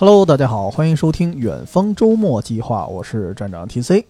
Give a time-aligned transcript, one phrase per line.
[0.00, 4.06] Hello，大家好，欢迎收听远方周末计划，我是站长 TC。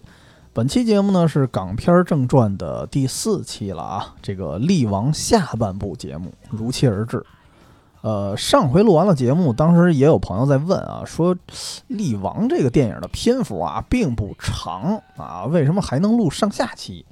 [0.53, 7.21] 本期节目呢是港片正传的第四期了啊，这个力王下半部节目如期而至。
[8.03, 11.35] 呃，上回录完了节目，当时也有朋友在问啊，说
[11.87, 17.05] 力王这个电影的篇幅啊并不长啊，为什么还能录上下期？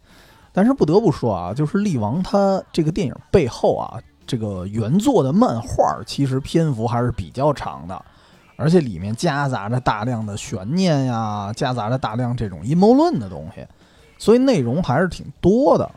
[0.53, 8.05] 但是不得不说啊，就是力王他这个电影背后啊，这个原作的漫画其实篇幅还是比较长的。
[8.59, 13.65] 而且里面夹杂着大量的悬念呀，夹杂着大量这种阴谋论的东西，
[14.17, 15.89] 所以内容还是挺多的。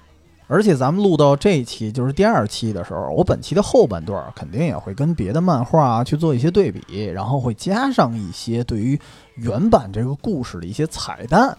[0.47, 9.01] 而且咱们录到这一期，就是第二期的时候，我本期的后半段肯定也会跟别的漫画啊去做一些对比，然后会加上一些对于
[9.34, 11.56] 原版这个故事的一些彩蛋。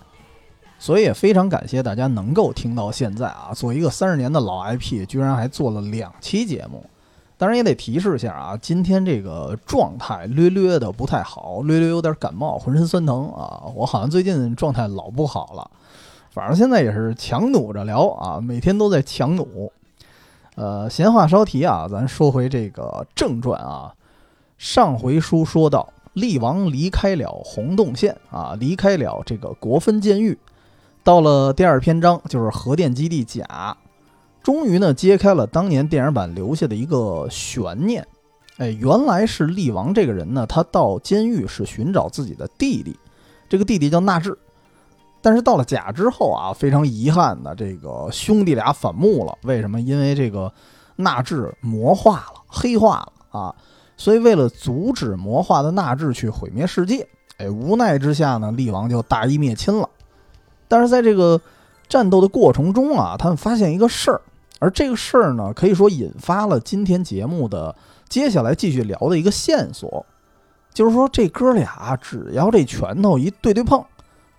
[0.80, 6.86] 所以也非常感谢大家能够听到现在啊，作为一个三十年的老 IP，居然还做了两期节目。
[7.44, 13.63] 当然也得提示一下啊，今天这个状态略略的不太好，略略有点感冒，浑身酸疼啊。
[13.75, 15.69] 我好像最近状态老不好了，
[16.31, 19.69] 反正现在也是强弩着聊啊，每天都在强弩。
[20.55, 23.94] 呃，闲话少提啊，咱说回这个正传啊。
[24.58, 30.39] 上回书说到，厉王离开了洪洞县啊，离开了这个国分监狱，
[31.03, 33.75] 到了第二篇章，就是核电基地甲。
[34.44, 38.05] 终于呢，揭开了当年电影版留下的一个悬念。
[38.58, 42.99] 哎，原来是厉王这个人呢，他到监狱是寻找自己的弟弟，
[43.47, 44.38] 这个弟弟叫纳智。
[45.21, 49.36] 但是到了甲之后啊，非常遗憾的，这个兄弟俩反目了。
[49.44, 49.80] 为什么？
[49.80, 50.52] 因为这个
[50.97, 53.55] 纳智魔化了，黑化了啊。
[53.95, 59.89] 所以为了阻止魔化的纳智去毁灭世界，哎，无奈之下呢，厉王就大义灭亲了。
[60.67, 61.39] 但是在这个
[61.88, 64.21] 战斗的过程中啊，他们发现一个事儿。
[64.64, 67.76] 而这个事儿呢，可以说引发了今天节目的
[68.08, 70.05] 接下来继续聊的一个线索，
[70.73, 73.83] 就是说这哥俩只要这拳头一对对碰，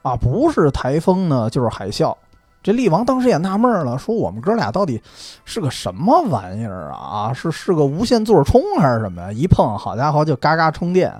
[0.00, 2.16] 啊，不是台风呢，就是海啸。
[2.62, 4.98] 这厉王当时也纳闷了，说我们哥俩到底
[5.44, 7.30] 是个什么玩意儿啊？
[7.30, 9.30] 是是个无线座充还是什么呀？
[9.30, 11.12] 一碰，好家伙，就嘎嘎充电。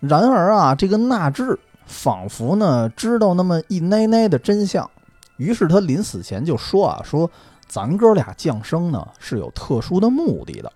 [0.00, 4.90] 然而啊，这个纳智仿佛呢知道那么一奶奶的真相，
[5.38, 7.30] 于是他临死前就说啊，说。
[7.66, 10.72] 咱哥俩降生呢是有特殊的目的的，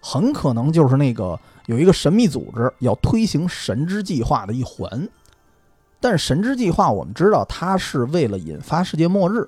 [0.00, 5.08] 很可能就是那个有一个神秘组织要推行神之计划的一环。
[6.00, 9.46] 但是神之计划我们知道，它是为了引发世界末日，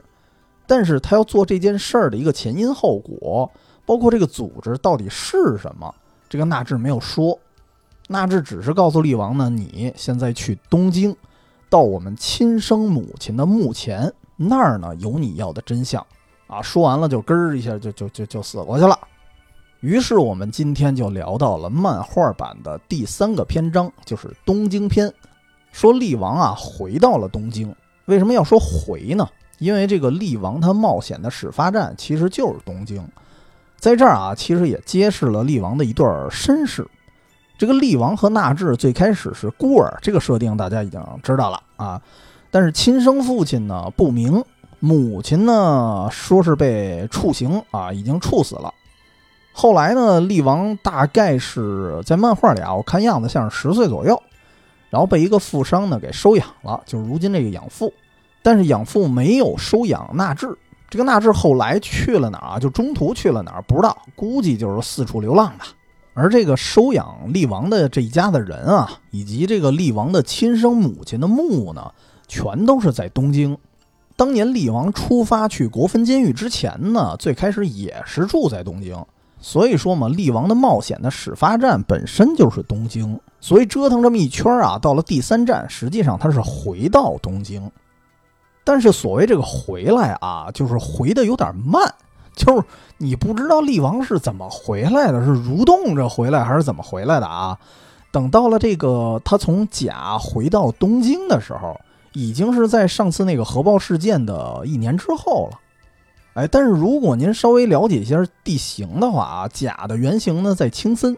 [0.66, 3.50] 但是他要做这件事儿的一个前因后果，
[3.86, 5.94] 包括这个组织到底是什么，
[6.28, 7.38] 这个纳智没有说。
[8.08, 11.16] 纳智只是告诉厉王呢，你现在去东京，
[11.70, 16.06] 到我们亲生母亲的墓前那儿呢，有你要的真相。
[16.52, 18.98] 啊，说完了就咯儿一下就就就就死过去了。
[19.80, 25.10] 于是我们今天就聊到了漫画版的第三个篇章，就是东京篇。
[25.72, 27.74] 说厉王啊回到了东京，
[28.04, 29.26] 为什么要说回呢？
[29.58, 33.02] 因为这个厉王他冒险的始发站其实就是东京。
[33.78, 36.86] 在这儿啊，其实也揭示了厉王的一段身世。
[37.56, 42.02] 这个厉王和纳智最开始是孤儿，这个设定大家已经知道了啊。
[42.50, 44.44] 但是亲生父亲呢不明。
[44.84, 48.74] 母亲呢，说是被处刑啊，已经处死了。
[49.52, 54.20] 后来呢，厉王大概是在漫画里啊，我看样子像是十岁左右，
[54.90, 57.94] 然后被一个富商呢给收养了，就是如今这个养父。
[58.42, 60.52] 但是养父没有收养纳智，
[60.90, 62.58] 这个纳智后来去了哪儿？
[62.58, 65.66] 就中途去了哪儿不知道，估计就是四处流浪吧。
[66.12, 71.92] 而这个收养厉王的这一家的人啊，以及这个厉王的亲生母亲的墓呢，
[72.26, 73.56] 全都是在东京。
[74.16, 79.02] 当年厉王出发去国分监狱之前呢，最开始也是住在东京，
[79.40, 87.70] 所以说嘛，厉王的冒险的始发站本身就是东京，所以折腾这么一圈啊，到了第三站，实际上他是回到东京。
[88.64, 91.82] 但是所谓这个回来啊，就是回的有点慢，
[92.36, 92.62] 就是
[92.98, 97.58] 你不知道厉王是怎么回来的，是蠕动着回来还是怎么回来的啊？
[98.12, 101.80] 等到了这个他从甲回到东京的时候。
[102.12, 105.58] 已经是在上次那个核爆事件的一年之后了，
[106.34, 111.16] 哎，但是如果您稍微了解一下地形的话啊，甲的原型呢在青森，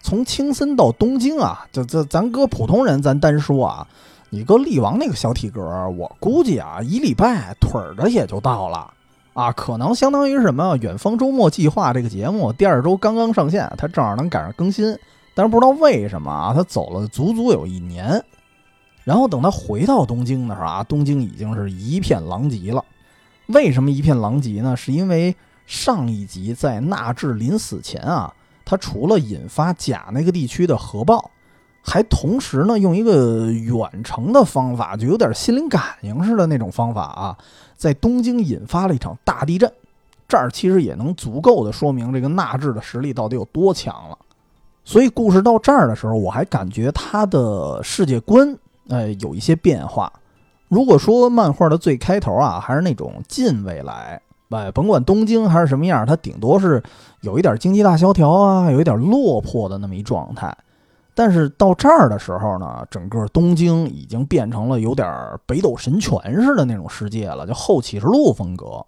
[0.00, 3.86] 从青森到东京啊，就这咱搁普通人咱单说啊，
[4.30, 5.62] 你搁厉王那个小体格，
[5.96, 8.92] 我估计啊一礼拜腿儿的也就到了。
[9.32, 14.98] 啊，可能相当于什么远方周末计划这个节目第二周刚刚上线，它正好能赶上更新，
[15.34, 18.22] 但是不知道为什么啊，他走了足足有一年。
[19.06, 22.84] 然后等他回到东京的时候啊，东京已经是一片狼藉了。
[23.46, 24.76] 为什么一片狼藉呢？
[24.76, 25.32] 是因为
[25.64, 31.30] 上一集在纳智临死前啊，他除了引发甲那个地区的核爆，
[31.82, 37.38] 还同时呢用一个远程的方法，就有点心灵感应似的那种方法啊，
[37.76, 39.72] 在东京引发了一场大地震。
[40.26, 44.18] 这儿其实也能足够的说明这个纳智的实力到底有多强了。
[44.84, 48.58] 所以故事到这儿的时候，我还感觉他的世界观，
[48.88, 50.12] 呃，有一些变化。
[50.68, 56.82] 如果说漫画的最开头啊，还是那种近未来，哎，甭管东京还是什么样，它顶多是
[57.20, 60.56] 有一点经济大萧条啊，有一点落魄的那么一状态。
[61.14, 65.08] 但是到这儿的时候呢，整个东京已经变成了有点
[65.46, 68.84] 北斗神拳似的那种世界了，就后启示录风格。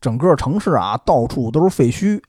[0.00, 2.22] 整个城市啊，到处都是废墟。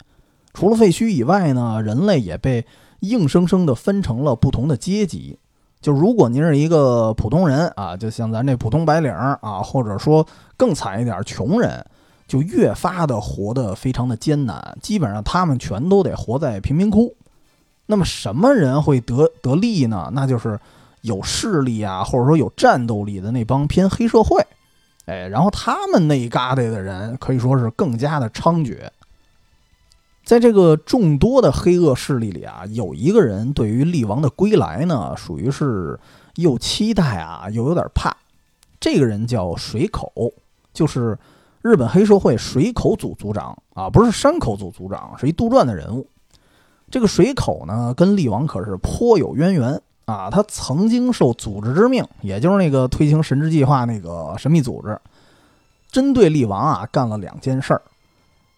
[0.53, 2.65] 除了废墟以外呢，人类也被
[3.01, 5.38] 硬生生的分成了不同的阶级。
[5.85, 10.25] 就如果您是一个普通人啊，就像咱这普通白领啊，或者说
[10.57, 11.85] 更惨一点，穷人，
[12.27, 14.75] 就越发的活得非常的艰难。
[14.81, 17.13] 基本上他们全都得活在贫民窟。
[17.85, 20.09] 那么什么人会得得利呢？
[20.11, 20.59] 那就是
[21.01, 24.43] 有势力啊，或者说有战斗力的那帮偏黑社会。
[25.05, 28.79] 哎，然后他们那一疙瘩的人可以说是更加的猖獗。
[30.25, 35.98] 在这个众多的黑恶势力里啊，有一个人对于力王的归来呢，属于是
[36.36, 38.12] 又期待啊，又有点怕。
[38.80, 40.12] 这个人叫水口，
[40.74, 41.18] 就是
[41.62, 46.07] 日本黑社会水口组组长啊，不是山口组组长，是一杜撰的人物。
[46.89, 49.80] 这个水口呢，跟力王可是颇有渊源。
[50.06, 54.95] 啊，他曾经受组织之命，也就是那个推行神之计划那个神秘组织，
[55.89, 57.81] 针对力王啊干了两件事儿。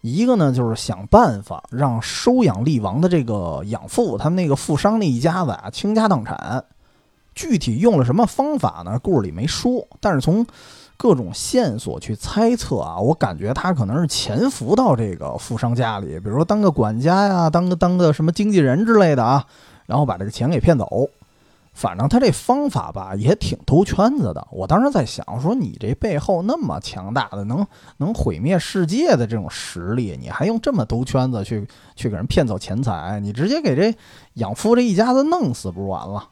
[0.01, 6.63] 一个呢，就是想办法让收养力王的这个养父，他们那个富商那一家子啊倾家荡产。
[7.35, 8.97] 具体用了什么方法呢？
[8.97, 10.43] 故事里没说，但是从
[10.97, 19.45] 各种线索去猜测啊，我感觉他可能是潜伏到这个富商家里，比如说当个管家呀，当个当个什么经纪人之类的啊，
[19.85, 21.07] 然后把这个钱给骗走。
[21.77, 24.47] 反正他这方法吧，也挺兜圈子的。
[24.49, 27.63] 我当时在想，说你这背后那么强大的，能
[27.97, 33.19] 能毁灭世界的这种实力，你还用这么兜圈子去去给人骗走钱财？
[33.19, 33.95] 你直接给这
[34.33, 36.29] 养父这一家子弄死不就完了？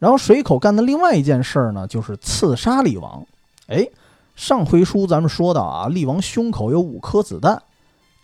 [0.00, 3.24] 然后水口干的另外一件事儿呢，就是刺杀力王。
[3.68, 3.86] 哎，
[4.34, 7.62] 上回书咱们说到啊，力王胸口有五颗子弹，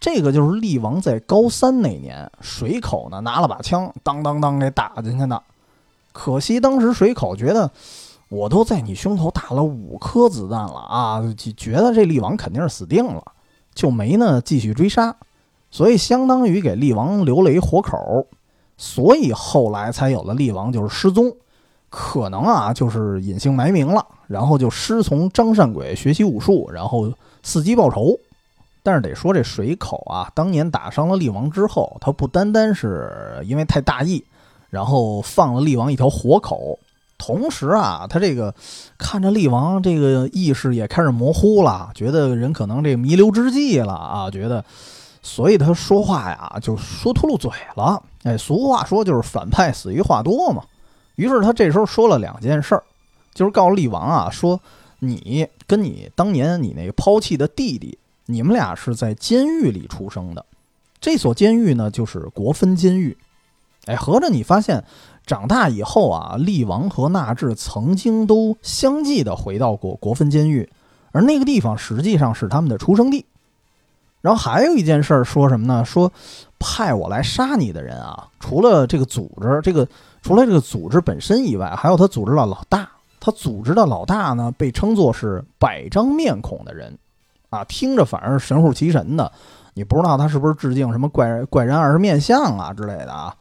[0.01, 5.41] 这个就是力王在高三那年，水口呢拿了把枪，当当当给打进去的。
[6.15, 7.73] 可惜当时水口觉得，
[8.29, 13.21] 我都在你胸口打了五颗子弹了啊，就觉得这力王肯定是死定了，
[13.75, 15.17] 就没呢继续追杀，
[15.73, 18.29] 所以相当于给力王留了一活口，
[18.77, 21.35] 所以后来才有了力王就是失踪，
[21.91, 27.13] 可能啊就是隐姓埋名了，然后就师从张善鬼学习武术，然后
[27.45, 28.17] 伺机报仇。
[28.85, 34.25] 但是得说这水口啊，当年打伤了力王之后，他不单单是因为太大意。
[34.75, 36.77] 然后放了厉王一条活口，
[37.17, 38.53] 同时啊，他这个
[38.99, 44.65] 看着厉王这个意识也开始模糊了，觉得人可能这弥留之际了啊，觉得，
[45.23, 48.03] 所以他说话呀就说秃噜嘴了。
[48.25, 50.65] 哎，俗话说就是反派死于话多嘛。
[51.15, 52.83] 于是他这时候说了两件事儿，
[53.33, 54.61] 就是告诉力王啊，说
[54.99, 57.97] 你跟你当年你那个抛弃的弟弟，
[58.27, 60.45] 你们俩是在监狱里出生的，
[61.01, 63.17] 这所监狱呢就是国分监狱。
[63.87, 64.85] 哎，合着你发现，
[65.27, 70.69] 长大以后啊，力王和纳智曾经都相继的回到过国分监狱，
[71.13, 73.25] 而那个地方实际上是他们的出生地。
[74.21, 75.85] 然后还有一件事儿，说什么呢？
[75.85, 76.11] 说
[76.59, 79.87] 派我来杀你的人啊，除了这个组织，这个
[80.23, 82.89] 除了这个组织本身以外，还有他组织的老大。
[83.21, 86.99] 他组织的老大呢，被称作是百张面孔的人，
[87.49, 89.33] 啊，听着反而神乎其神的，
[89.73, 93.35] 你不知道他是不是致敬什么怪怪人二面相啊之类的啊。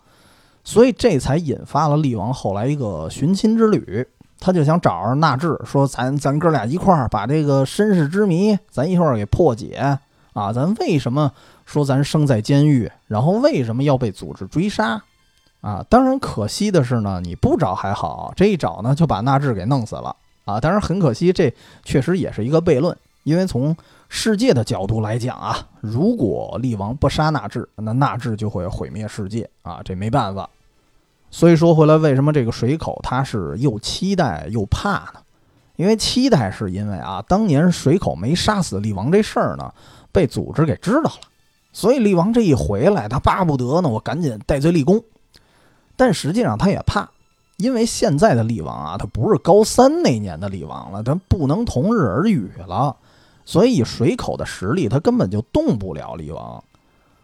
[0.64, 4.06] 所以这才引发了厉王后来一个寻亲之旅，
[4.40, 9.98] 他就想找着纳智，说咱咱哥俩一块儿把这个身世之谜，咱一块儿给破解
[10.34, 10.52] 啊！
[10.52, 11.32] 咱为什么
[11.66, 15.02] 说咱生在监狱，然后为什么要被组织追杀
[15.62, 15.86] 啊？
[15.90, 20.16] 当然可惜的是呢，你不找还好，这一找呢就把纳智给弄死了
[20.46, 20.60] 啊！
[20.60, 21.54] 当然很可惜，这
[21.84, 23.76] 确实也是一个悖论，因为从
[24.10, 30.50] 世界的角度来讲啊，如果力王不杀纳智，那纳智就会毁灭世界啊，这没办法。
[31.34, 35.20] 所以说回来，为什么这个水口他是又期待又怕呢？
[35.78, 39.74] 因为期待是因为啊，当年水口没杀死厉王这事儿呢，
[40.12, 41.14] 被组织给知道了，
[41.72, 45.04] 所以厉王这一回来，他巴不得呢，我赶紧戴罪立功。
[45.96, 47.10] 但实际上他也怕，
[47.58, 52.96] 因为现在的厉王啊，他不是高三那年的厉王了，他不能同日而语了。
[53.44, 56.64] 所以水口的实力，他根本就动不了厉王。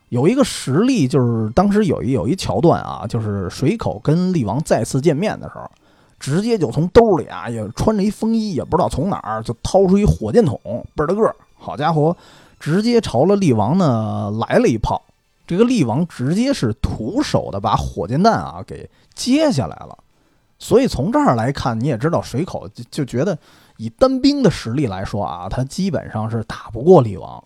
[0.09, 5.69] 有一个实例，就是当时有一有一桥段啊，就是水口跟厉王再次见面的时候，
[6.19, 10.59] 直接就从兜里啊，也穿着一风衣，也不知道从哪儿就掏出一火箭筒，
[10.95, 12.15] 倍儿大个儿，好家伙，
[12.59, 15.01] 直接朝了厉王呢来了一炮。
[15.47, 19.97] 这个厉王直接是徒手的把火箭弹啊给接下来了。
[20.59, 23.37] 所以从这儿来看，你也知道水口就就觉得
[23.77, 27.43] 以单兵的实力来说啊，他基本上是打不过厉王。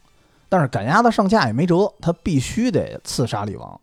[0.53, 3.81] 但是赶鸭子上架也没辙，他必须得刺杀厉王。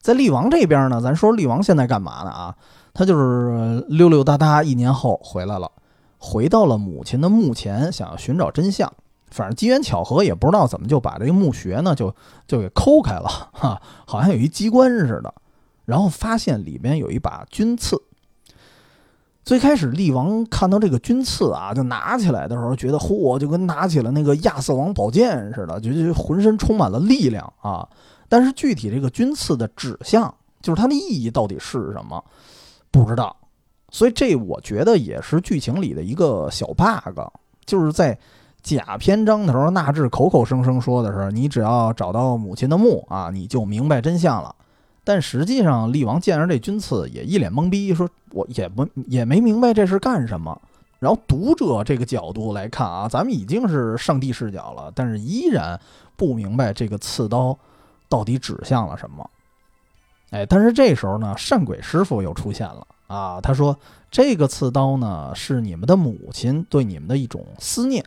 [0.00, 2.54] 在厉王这边呢，咱说厉王现在干嘛呢啊？
[2.94, 5.68] 他就是溜溜达达，一年后回来了，
[6.16, 8.88] 回到了母亲的墓前，想要寻找真相。
[9.32, 12.14] 反正机缘巧合，也不知道怎么就把这个墓穴呢就
[12.46, 15.34] 就给抠开了，哈，好像有一机关似的。
[15.86, 18.00] 然后发现里边有一把军刺。
[19.50, 27.84] 最开始，厉王看到这个军刺啊，就拿起来的时候，觉得嚯，就跟拿起了那个亚瑟王宝剑似的，就就浑身充满了力量啊。
[28.28, 32.24] 但是具体这个军刺的指向，就是它的意义到底是什么，
[32.92, 33.36] 不知道。
[33.90, 37.18] 所以这我觉得也是剧情里的一个小 bug，
[37.66, 38.16] 就是在
[38.62, 44.54] 假篇章的时候，纳智口口声声说的是，你只要找到母亲的墓啊，你就明白真相了。
[45.12, 50.56] 但实际上，厉王见着这军刺也一脸懵逼，说：“我也不也没明白这是干什么。”
[51.00, 55.80] 然后读者这个角度来看啊，咱们已经是上帝视角了，但是依然
[56.14, 57.58] 不明白这个刺刀
[58.08, 59.28] 到底指向了什么。
[60.30, 63.76] 哎，但是这时候呢，善鬼师傅又出现了啊，他说
[64.12, 68.04] ：“这个刺刀呢，是你们的母亲对你们的一种思念，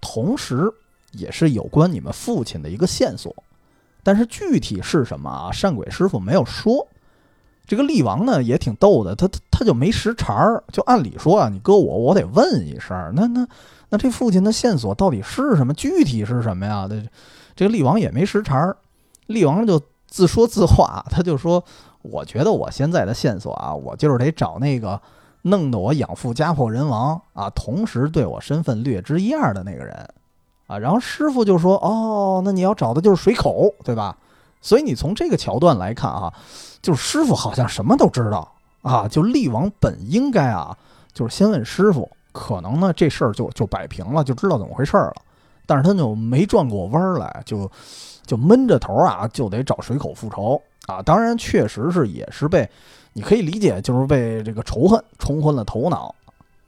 [0.00, 0.72] 同时
[1.12, 3.30] 也是有关你们父亲的一个线索。”
[4.06, 5.50] 但是具体是什么啊？
[5.50, 6.86] 善鬼师傅没有说。
[7.66, 10.62] 这个厉王呢也挺逗的，他他他就没识茬儿。
[10.72, 12.96] 就按理说啊，你搁我，我得问一声。
[13.16, 13.44] 那那
[13.88, 15.74] 那这父亲的线索到底是什么？
[15.74, 16.86] 具体是什么呀？
[16.88, 17.02] 这
[17.56, 18.76] 这个厉王也没识茬儿。
[19.26, 21.64] 厉王就自说自话， 他就说
[22.02, 25.00] ：“我觉得我现在的线索啊，我就是得找那个
[25.42, 30.08] 弄得我养父家破人亡啊，同时对我身份略知一二的那个人。”
[30.66, 34.16] 啊，然后师傅就说：“哦，那你要找的就是水口，对吧？
[34.60, 36.32] 所以你从这个桥段来看啊，
[36.82, 39.06] 就是师傅好像什么都知道啊。
[39.06, 40.76] 就厉王本应该啊，
[41.12, 45.14] 就是先问师傅，可能呢这事儿就就摆平了，就知道怎么回事了。
[45.66, 47.70] 但是他就没转过弯来，就
[48.24, 51.00] 就闷着头啊，就得找水口复仇啊。
[51.00, 52.68] 当然，确实是也是被
[53.12, 56.12] 你可以理解，就是被这个仇恨冲昏了头脑。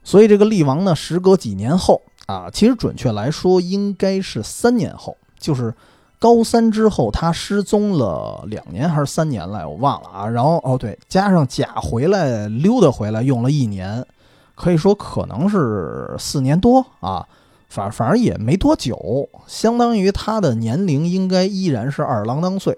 [0.05, 5.73] 所以这个厉王呢，时隔几年后。”啊，其实准确来说，应该是三年后，就是
[6.19, 10.27] 高三之后，他失踪了两年还是三年来，我忘了啊。
[10.27, 14.05] 然后哦，对，加上甲回来溜达回来用了一年，
[14.53, 17.25] 可以说可能是四年多啊。
[17.67, 22.77] 反反正也没多久，相当于他的年龄应该依然是二郎当岁。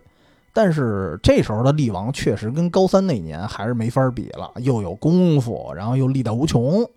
[0.53, 6.89] 但是这时候的厉王确实跟高三那年还是没法比了，又有功夫，然后又力大无穷。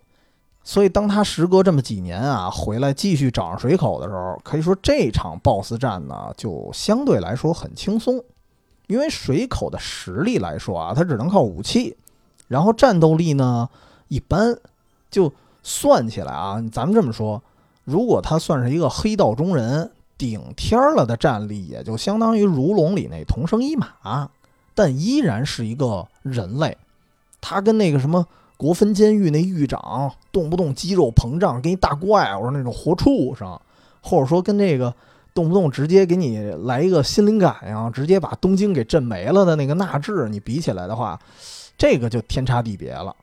[0.67, 8.19] 所以，当他时隔这么几年啊，回来继续找上水口的时候，可以说这场 BOSS 战呢，就相对来说很轻松。
[8.87, 11.95] 因为水口的实力来说啊，他只能靠武器，
[12.47, 13.69] 然后战斗力呢
[14.07, 14.57] 一般。
[15.11, 15.31] 就
[15.61, 17.43] 算起来啊，咱们这么说，
[17.83, 24.31] 如果他算是一个黑道中人，顶天了的战力，也就相当于如龙里那同生一马，
[24.73, 26.75] 但依然是一个人类。
[27.39, 28.25] 他跟那个什么。
[28.57, 33.59] 国分监狱那狱长动不动肌肉膨胀，跟一大怪物那种活畜生，
[34.01, 34.93] 或者说跟这个
[35.33, 41.19] 动不动直接给你来一个心灵感应，直接把东京给震没了的那个纳智，你比起来的话，
[41.77, 43.13] 这个就天差地别了。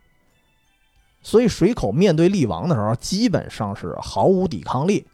[1.23, 5.07] 所以水口面对厉王的时候，基本上是毫无抵抗力，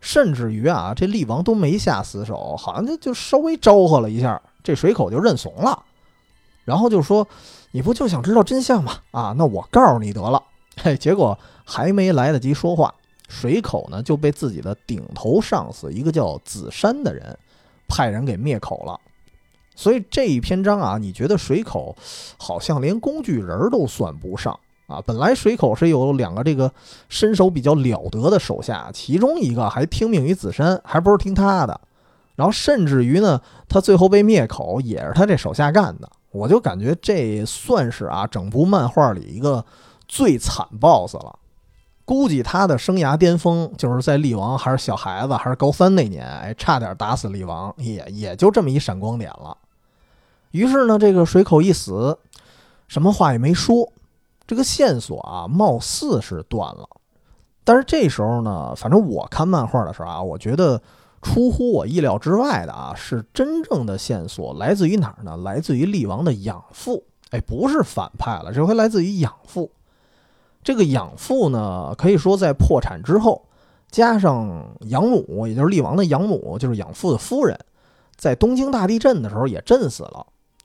[0.00, 5.82] 甚至于啊，这厉王都没下死手，好像就就稍微招呼了一下，这水口就认怂了，
[6.64, 7.26] 然后就说。
[7.74, 8.98] 你不就想知道真相吗？
[9.10, 10.40] 啊，那我告诉你得了。
[10.80, 12.94] 嘿，结果还没来得及说话，
[13.28, 17.36] 水口呢就被自己的顶头上司一个叫子山的人
[17.88, 18.96] 派人给灭口了。
[19.74, 21.96] 所以这一篇章啊，你觉得水口
[22.36, 25.02] 好像连工具人都算不上啊？
[25.04, 26.72] 本来水口是有两个这个
[27.08, 31.80] 身手比较了得的手下，其中一个还听命于子山，还不是听他的。
[32.34, 36.10] 然后甚至于呢，他最后被灭口也是他这手下干的。
[36.30, 39.64] 我就感觉这算是啊，整部漫画里一个
[40.08, 41.38] 最惨 BOSS 了。
[42.04, 49.56] 估计他的生涯巅峰就是在厉王还是小孩子，还是高三那年，哎，差点打死厉王，也也就这么一闪光点了。
[50.50, 52.18] 于是呢，这个水口一死，
[52.88, 53.90] 什么话也没说，
[54.46, 56.86] 这个线索啊，貌似是断了。
[57.64, 60.82] 但是这时候呢，反正我看漫画的时候啊，我觉得
[61.24, 65.38] 出乎我意料之外的啊，是真正的线索来自于哪儿呢？
[65.38, 67.02] 来自于厉王的养父。
[67.30, 69.70] 哎，不是反派了，这回来自于养父。
[70.62, 73.42] 这个养父呢，可以说在破产之后，
[73.90, 77.58] 加上养母，也就是厉王的养母，就是养父的夫人，
[78.16, 80.24] 在东京大地震的时候也震死了，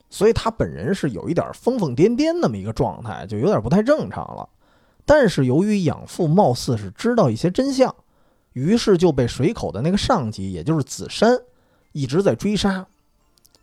[0.09, 4.47] 所以他本人是有一点疯疯癫癫那么一个状态，就有点不太正常了。
[5.05, 7.95] 但是由于养父貌似是知道一些真相，
[8.53, 11.37] 于是就被水口的那个上级，也就是子山，
[11.91, 12.85] 一直在追杀。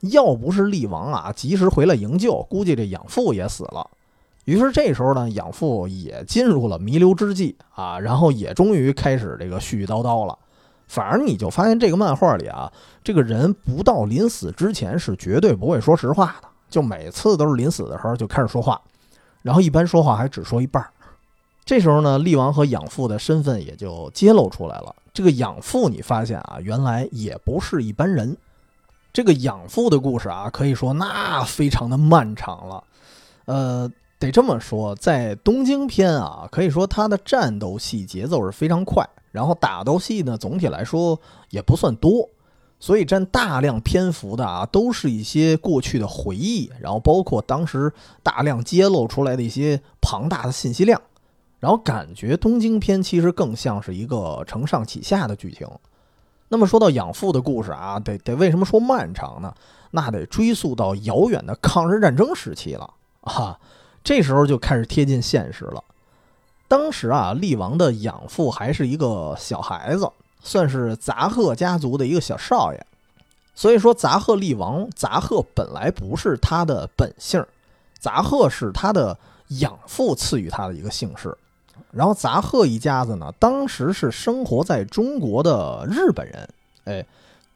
[0.00, 3.90] 要不是厉王啊及时回来营救，估计这养父也死了。
[4.45, 10.38] 于是这时候呢，养父也进入了弥留之际啊，然后也终于开始这个絮絮叨叨了。
[10.87, 18.81] 反而你就发现这个漫画里啊，这个人不到临死之前是绝对不会说实话的，就每次都是临死的时候就开始说话，
[19.43, 20.90] 然后一般说话还只说一半儿。
[21.66, 24.94] 这时候呢，厉王和养父的身份也就揭露出来了。
[25.12, 28.37] 这个养父，你发现啊，原来也不是一般人。
[29.12, 32.85] 这个养父的故事啊，可以说那非常的漫长了。
[33.46, 41.18] 呃，得这么说，在东京篇啊，可以说它的战斗戏节奏是非常快，然后打斗戏呢，总体来说
[41.50, 42.28] 也不算多，
[42.78, 47.92] 所以占大量篇幅的啊，都是一些过去的回忆，然后包括当时
[48.23, 51.00] 大量揭露出来的一些庞大的信息量，
[51.58, 55.68] 然后感觉东京篇其实更像是一个承上启下的剧情。
[56.48, 59.52] 那么说到养父的故事啊，得得为什么说漫长呢？
[59.90, 62.88] 那得追溯到遥远的抗日战争时期了
[63.22, 63.58] 啊，
[64.04, 65.82] 这时候就开始贴近现实了。
[66.68, 70.10] 当时啊，厉王的养父还是一个小孩子，
[70.42, 72.86] 算是杂贺家族的一个小少爷。
[73.54, 77.42] 所以说，杂贺厉王，杂贺本来不是他的本姓，
[77.98, 79.16] 杂贺是他的
[79.60, 81.36] 养父赐予他的一个姓氏。
[81.92, 86.49] 然后杂贺一家子呢，当时是生活在中国的日本人，
[86.85, 87.06] 哎，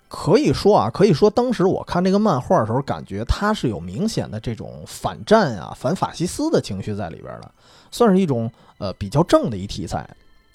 [0.09, 7.51] 可以说啊，可以说当时我看这个漫画的时候，感觉他是有明显的这种反战啊、反法西斯的情绪在里边的，
[7.91, 10.09] 算是一种呃比较正的一题材。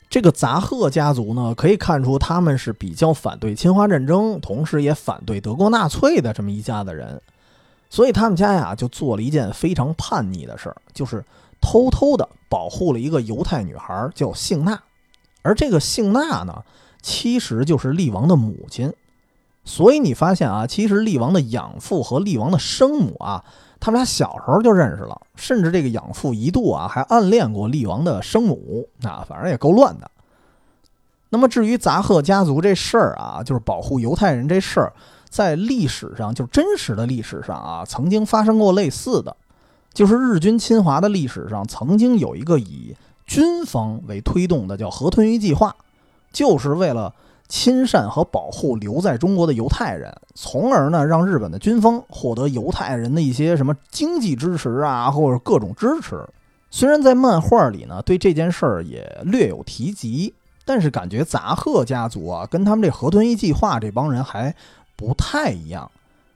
[0.09, 7.21] 这个杂贺家族呢，可以看出他们是比较反对侵华战争，同时也反对德国纳粹的这么一家的人，
[7.89, 11.23] 所以他们家呀就做了一件非常叛逆的事儿，就是。
[11.61, 14.81] 偷偷的保护了一个犹太女孩，叫杏娜，
[15.41, 16.63] 而这个杏娜呢，
[17.01, 18.93] 其实就是厉王的母亲。
[19.63, 23.43] 所以你发现啊，其实厉王的养父和厉王的生母啊，
[23.79, 30.11] 他们俩小时候就认识了，甚至这个养父一度啊还暗恋过厉王的生母啊，反正也够乱的。
[31.29, 34.93] 那么至于杂贺家族这事儿啊，就是保护犹太人这事儿，
[35.27, 39.35] 在历史上就真实的历史上啊，曾经发生过类似的。
[39.95, 42.93] 就是日军侵华的历史上，曾经有一个以
[43.25, 45.73] 军方为推动的叫河豚鱼计划，
[46.33, 47.11] 就是为了
[47.47, 56.27] 亲善和保护留在中国的犹太人，从而呢让日本的军方获得犹太人的一些什么经济支持啊，或者各种支持。
[56.69, 60.33] 虽然在漫画里呢对这件事儿也略有提及，
[60.65, 64.53] 但是感觉杂贺家族啊跟他们这河豚鱼计划这帮人还
[64.97, 65.89] 不太一样。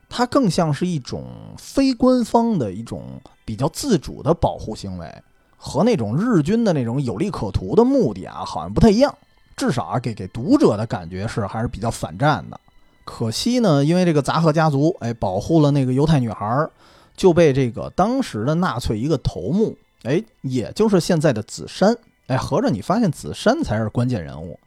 [0.10, 1.24] 它更像是一种
[1.58, 5.24] 非官方的一种比较自主的保护行为，
[5.56, 9.16] 和那种日军的那种有利可图的目的啊，好像不太一样。
[9.56, 12.60] 至少啊，给给读者的感觉是还是比较反战的。
[13.06, 16.68] 可惜呢，因为这个杂贺家族哎保护了那个犹太女孩，
[17.16, 21.96] 就被这个当时的纳粹一个头目哎，也就是现在的子山
[22.28, 24.58] 哎，合着你发现子山才是关键人物，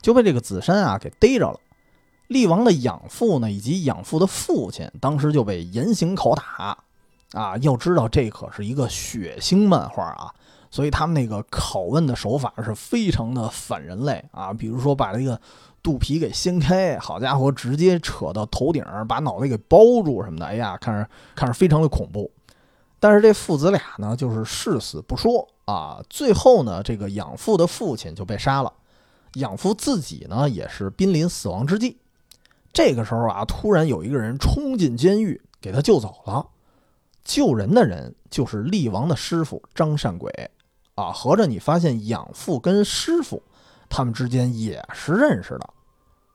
[0.00, 1.60] 就被这个子山啊给逮着了。
[2.32, 6.76] 厉王的养父呢，以及养父的父亲，当时就被严刑拷打，
[7.32, 10.32] 啊，要知道这可是一个血腥漫画啊，
[10.70, 15.40] 所以他们那个拷问的手法是非常的反人类啊，比如说把这个
[15.82, 22.30] 肚皮给掀开，好家伙，直接扯到头顶，把脑袋给包住什么的，哎呀，看着看着非常的恐怖。
[23.00, 28.72] 但是这父子俩呢，就是誓死不说啊，最后呢，这个养父的父亲就被杀了，
[29.34, 31.96] 养父自己呢，也是濒临死亡之际。
[32.72, 36.46] 这个时候啊，突然有一个人冲进监狱，给他救走了。
[37.24, 40.32] 救人的人就是厉王的师傅张善鬼
[40.94, 41.12] 啊。
[41.12, 43.42] 合着你发现养父跟师傅
[43.88, 45.68] 他们之间也是认识的，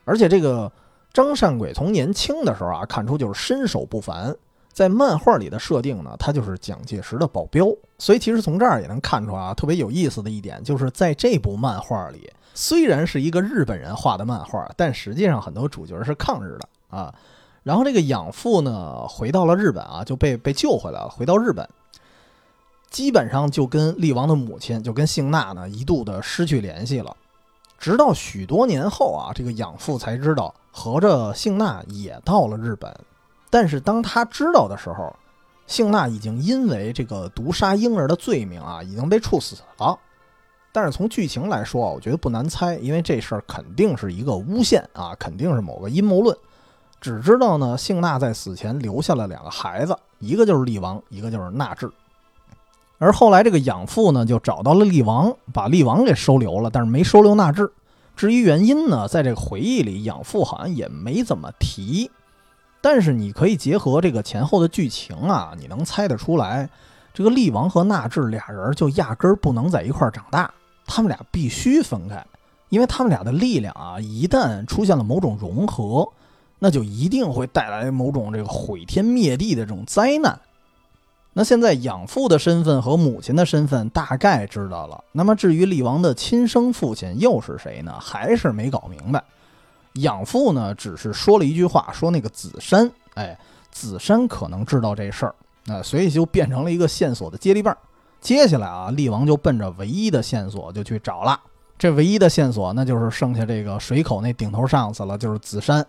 [0.05, 0.71] 而且这个
[1.11, 4.35] 张善鬼从年轻的时候啊，看出就是身手不凡。
[4.71, 7.65] 在漫画里的设定呢，他就是蒋介石的保镖。
[7.97, 12.31] 所以其实从这儿也能看出啊，特别有意思的一点就是在这部漫画里。
[12.57, 17.13] 虽然是一个日本人画的漫画，但实际上很多主角是抗日的啊。
[17.61, 21.07] 然后这个养父呢，回到了日本啊，就被被救回来了。
[21.07, 21.69] 回到日本，
[22.89, 27.15] 基本上就跟厉王的母亲，就跟幸娜呢，一度的失去联系了。
[27.77, 32.91] 直到许多年后啊，这个养父才知道合着幸娜也到了日本。
[33.51, 35.15] 但是当他知道的时候，
[35.67, 39.99] 幸娜已经因为这个毒杀婴儿的罪名啊，已经被处死了。
[40.77, 46.37] 但是从剧情来说，我觉得不难猜，因为这事儿肯定是一个诬陷啊，肯定是某个阴谋论。
[47.01, 51.89] 只知道呢，幸娜在死前留下了两个孩子，一个就是厉王，一个就是纳智。
[52.99, 57.71] 而后来这个养父呢，就找到了厉王，把厉王给收留了，但是没收留纳智。
[58.15, 62.11] 至于原因呢，在这个回忆里，养父好像也没怎么提。
[62.81, 66.69] 但是你可以结合这个前后的剧情啊，你能猜得出来，
[67.15, 70.51] 这个厉王和纳智俩人就压根儿不能在一块儿长大，
[70.87, 72.25] 他们俩必须分开，
[72.69, 76.09] 因为他们俩的力量啊，一旦出现了某种融合。
[76.59, 80.41] 那就一定会带来某种这个毁天灭地的这种灾难。
[81.33, 85.03] 那现在养父的身份和母亲的身份大概知道了。
[85.11, 87.93] 那么至于厉王的亲生父亲又是谁呢？
[88.01, 89.23] 还是没搞明白。
[89.93, 93.37] 养父呢，只是说了一句话，说那个子山，哎，
[93.71, 97.77] 子山可能知道这事儿，那所以就变成了一个线索的接力棒。
[98.19, 101.39] 接下来啊，厉王就奔着唯一的线索就去找了。
[101.77, 105.85] 这唯一的线索，那就是剩下这个水口那顶头上司了，就是子山。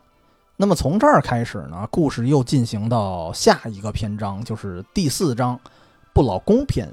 [0.57, 5.59] 那么从这儿开始呢，故事又进行到下一个篇章，就是第四章
[6.12, 6.93] “不老宫篇”。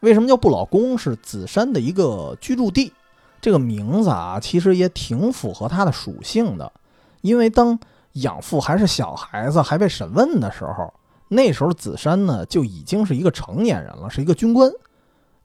[0.00, 0.96] 为什么叫不老宫？
[0.96, 2.92] 是紫山的一个居住地。
[3.40, 6.72] 这个名字啊，其实也挺符合它的属性的。
[7.20, 7.78] 因为当
[8.12, 10.92] 养父还是小孩子，还被审问的时候，
[11.28, 14.70] 那时候紫山呢就已经是一个成年人了，是一个军官。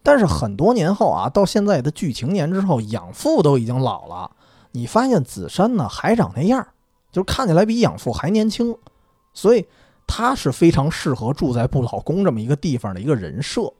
[0.01, 4.31] 但是很多年后啊，到现在的剧情年之后，养父都已经老了，
[4.71, 6.67] 你发现紫山呢还长那样。
[7.11, 8.75] 就是看起来比养父还年轻，
[9.35, 9.67] 所以
[10.07, 13.71] 他是非常适合住在不老宫这么一个地方的一个人设。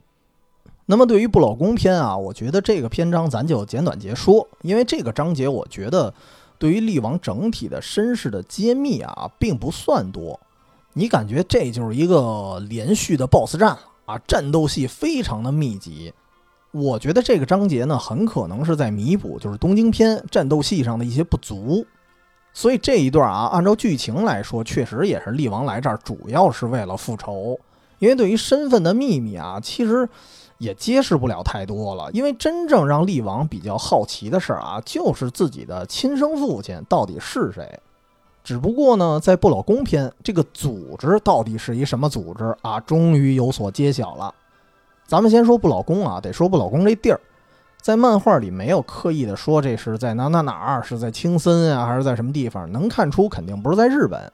[0.86, 6.14] 那么对于不老宫篇啊，我觉得这个篇章咱就简短截说，因为这个章节我觉得
[6.60, 10.40] 对于厉王整体的身世的揭秘啊，并不算多。
[10.94, 16.14] 你感觉这就是一个连续的 BOSS 战了啊，战斗戏非常的密集。
[16.72, 21.86] 我觉得这个章节呢，很可能是在弥补就是东京篇战斗戏上的一些不足。
[22.54, 27.60] 所以这一段啊，按照剧情来说，确实也是厉王来这儿主要是为了复仇。
[27.98, 30.08] 因为对于身份的秘密啊，其实
[30.60, 32.12] 也揭示不了太多了。
[32.12, 37.80] 因为真正让厉王比较好奇的事儿啊，就是自己的亲生父亲到底是谁。
[38.44, 44.34] 只不过呢，在不老宫篇这个组织到底是一什么组织啊，终于有所揭晓了。
[45.08, 47.20] 咱们先说不老宫啊，得说不老宫这地儿。
[47.82, 52.70] 在漫画里没有刻意的说这是在哪哪哪儿，是在青森啊，还是在什么地方？
[52.72, 54.32] 能看出肯定不是在日本，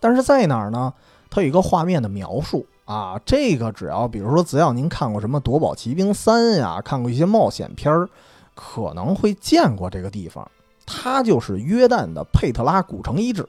[0.00, 0.92] 但是在哪儿呢？
[1.30, 3.20] 它有一个画面的描述啊。
[3.26, 8.08] 这个只要比如说，只要您看过什么《夺宝奇兵三》呀，看过一些冒险片儿，
[8.54, 10.50] 可能会见过这个地方。
[10.90, 13.46] 它就是约旦的佩特拉古城遗址，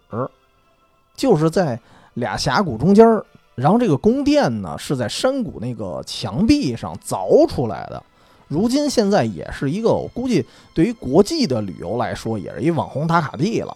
[1.15, 1.79] 就是在
[2.15, 3.25] 俩峡谷中间儿。
[3.55, 8.03] 然后这个宫殿呢，是在山谷那个墙壁上凿出来的。
[8.47, 13.75] 如今现在也是一个，我估计对于国际的旅游来说，也是一网红打卡地了。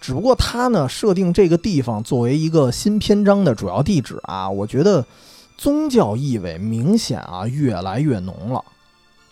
[0.00, 5.04] 只不过它呢，设定这个地方作为一个新篇章的主要地址啊，我觉得
[5.56, 8.62] 宗教意味明显啊越来越浓了。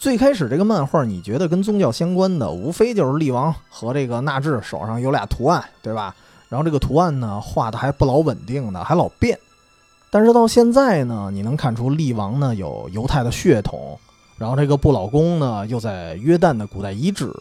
[0.05, 6.15] 最开始这个漫画，你觉得跟宗教相关的，无非就是厉王和这个纳智手上有俩图案，对吧？
[6.51, 9.41] 然后这个图案呢，画的还不老稳定的，还老变。
[10.11, 13.99] 但是到现在呢，你能看出厉王呢有犹太的血统。
[14.37, 17.33] 然后这个不老宫呢，又在约旦的古代遗址，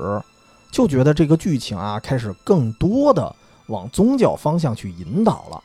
[0.72, 3.36] 就觉得这个剧情啊，开始更多的
[3.68, 5.62] 往宗教方向去引导了。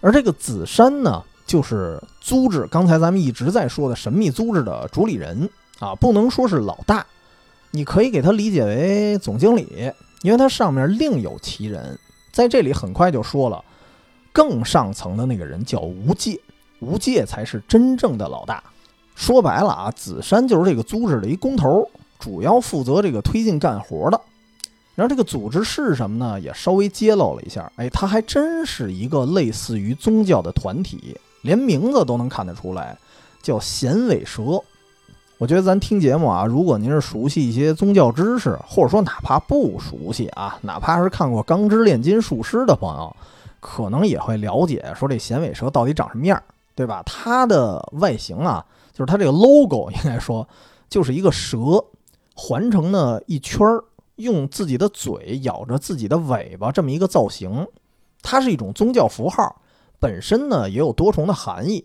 [0.00, 7.06] 而这个紫山呢，就是租制，刚才咱们一直在说的神秘租制的主理人啊，不能说是老大，
[7.70, 11.98] 你可以给他理解为总经理，因为他上面另有其人。
[12.32, 13.64] 在这里很快就说了，
[14.32, 16.38] 更上层的那个人叫无界，
[16.80, 18.62] 无界才是真正的老大。
[19.14, 24.20] 说白了啊，紫山就是这个组织的一工头，主要负责这个推进干活的。
[24.94, 26.40] 然后这个组织是什么呢？
[26.40, 27.70] 也稍微揭露了一下。
[27.76, 32.96] 哎，它还真是一个类似于宗教的团体，连名字都能看得出来，
[33.42, 34.62] 叫衔尾蛇。
[35.38, 43.14] 我觉得咱听节目啊，如果您是熟悉一些宗教知识，或者说哪怕不熟悉啊，哪怕是看过《钢之炼金术师》的朋友，
[43.60, 46.42] 可能也会了解说这衔尾蛇到底长什么样，
[46.74, 47.02] 对吧？
[47.04, 48.64] 它的外形啊。
[48.94, 50.48] 就是它这个 logo 应该说
[50.88, 51.58] 就是一个蛇
[52.34, 57.68] 环成了一圈儿，用自己的嘴咬着自己的尾巴这么一个造型，
[58.22, 59.60] 它是一种宗教符号，
[60.00, 61.84] 本身呢也有多重的含义。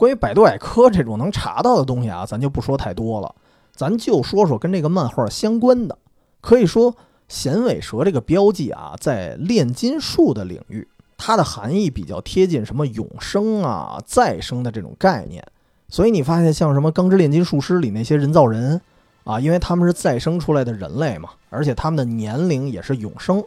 [0.00, 3.34] 关于百度百科这种能查到的东西啊，咱就不说太多了，
[3.76, 5.98] 咱就说说跟这个漫画相关的。
[6.40, 6.96] 可以说，
[7.28, 15.46] 衔尾蛇这个标记啊，在炼金术的领域，它的含义比较贴近什么永生啊、再生的这种概念。
[15.90, 18.80] 所以你发现，像什么《钢之炼金术师》里那些人造人
[19.24, 23.44] 啊，因为他们是再生出来的人类嘛，而且他们的年龄也是永生，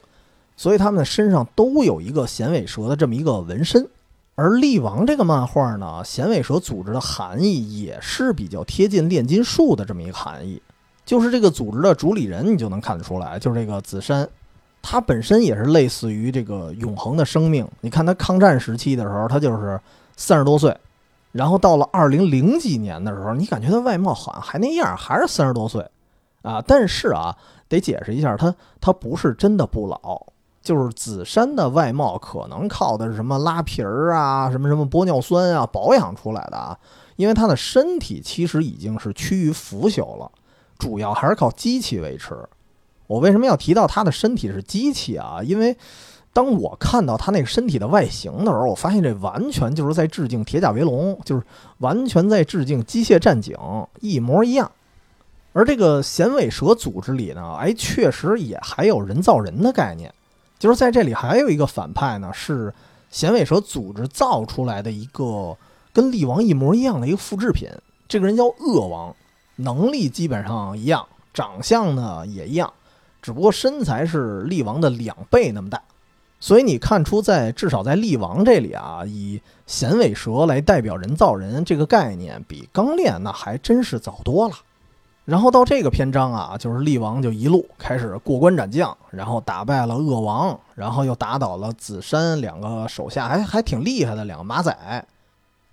[0.55, 3.87] 所以他们的身上都有一个衔尾蛇的这么一个纹身。
[4.35, 10.61] 而力王这个漫画呢，衔尾蛇组织的含义也是比较贴近炼金术的这么一个含义。
[11.05, 14.27] 就是这个组织的主理人，你就能看得出来，就是这个紫杉，
[14.81, 17.67] 他本身也是类似于这个永恒的生命。
[17.81, 19.79] 你看他抗战时期的时候，他就是
[20.15, 20.75] 三十多岁，
[21.31, 25.85] 然后到了二零零几年的时候，你感觉他外貌好像还那样，还是三十多岁
[26.41, 26.63] 啊。
[26.65, 30.25] 但是啊，得解释一下，他他不是真的不老，
[30.63, 36.75] 就是紫杉的外貌可能靠的是什么拉皮儿啊，什么什么玻尿酸啊保养出来的啊，
[37.17, 40.31] 因为他的身体其实已经是趋于腐朽了。
[40.79, 42.35] 主要还是靠机器维持。
[43.07, 45.39] 我为什么要提到他的身体是机器啊？
[45.43, 45.77] 因为
[46.31, 51.43] 当我看到他那个身体的外形的时候，我发现这完全就是在致敬《铁甲威龙》，就是
[51.77, 53.55] 完全在致敬《机械战警》，
[53.99, 54.71] 一模一样。
[55.51, 60.11] 而这个衔尾蛇组织里呢，哎，确实也还有人造人的概念。
[60.63, 62.73] 就是在这里还有一个反派呢，是
[63.09, 65.57] 衔尾蛇组织造出来的一个
[65.91, 67.69] 跟力王一模一样的一个复制品。
[68.07, 69.13] 这个人叫恶王。
[69.57, 72.71] 能力基本上一样，长相呢也一样，
[73.21, 75.81] 只不过身材是力王的两倍那么大。
[76.39, 84.55] 所以你看出，在至少在力王这里啊，以衔尾蛇来代表人造人这个概念，比钢炼那还真是早多了。
[85.25, 95.05] 然后到这个篇章啊，就是力王就一路开始过关斩将，然后打败了恶王，然后又打倒了紫杉两个手下，还还挺厉害的两个马仔，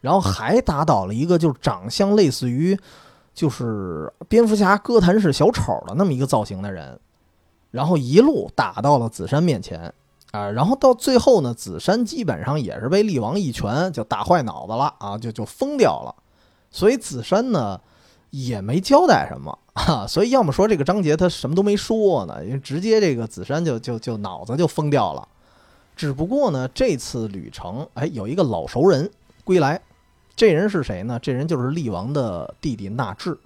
[0.01, 2.79] 然后还打倒了一个就是长相类似于。
[3.33, 6.99] 就是蝙蝠侠哥谭市小丑的那么一个造型的人，
[7.71, 9.95] 然后一路打到了紫杉面前
[10.33, 16.15] 啊，然后到最后呢，紫杉基本上也是被力王一拳就打坏脑子了啊，就就疯掉了。
[16.71, 17.81] 所以紫杉呢
[18.31, 25.29] 也没交代什么 啊，所以要么说这个章节他什么都没说呢，因为直接这个紫杉就就就脑子就疯掉了。
[25.97, 29.11] 只不过呢，这次旅程哎有一个老熟人
[29.45, 29.81] 归来。
[30.37, 31.19] 这人是谁呢？
[31.21, 33.37] 这人就是厉王的弟弟纳智。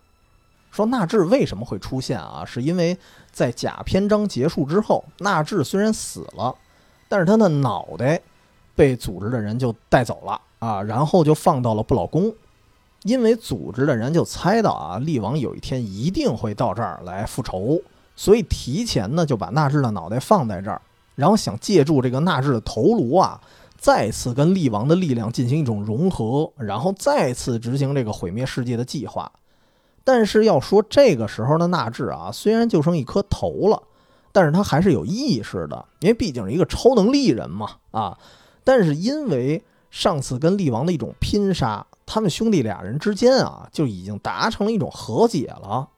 [0.71, 2.45] 说纳智为什么会出现啊？
[2.47, 2.97] 是因为
[3.33, 6.55] 在甲篇章结束之后，纳智虽然死了，
[7.09, 8.21] 但是他的脑袋
[8.77, 12.33] 被组织的人就带走了啊，然后就放到了不老宫。
[13.05, 17.81] 因为组织的人就猜到啊，力王有一天一定会到这儿来复仇，
[18.17, 20.83] 所以提前呢就把纳智的脑袋放在这儿，
[21.15, 23.41] 然后想借助这个纳智的头颅啊。
[23.77, 29.31] 再次跟力王的力量进行一种融合，然后再次执行这个毁灭世界的计划。
[30.03, 33.83] 但是要说这个时候的纳智啊，虽然就剩一颗头了，
[34.33, 38.17] 但是他还是有意识的，因为毕竟是一个超能力人嘛啊。
[38.63, 45.89] 但是因为上次跟力王的一种拼杀，他们兄弟俩人之间啊就已经达成了一种和解了，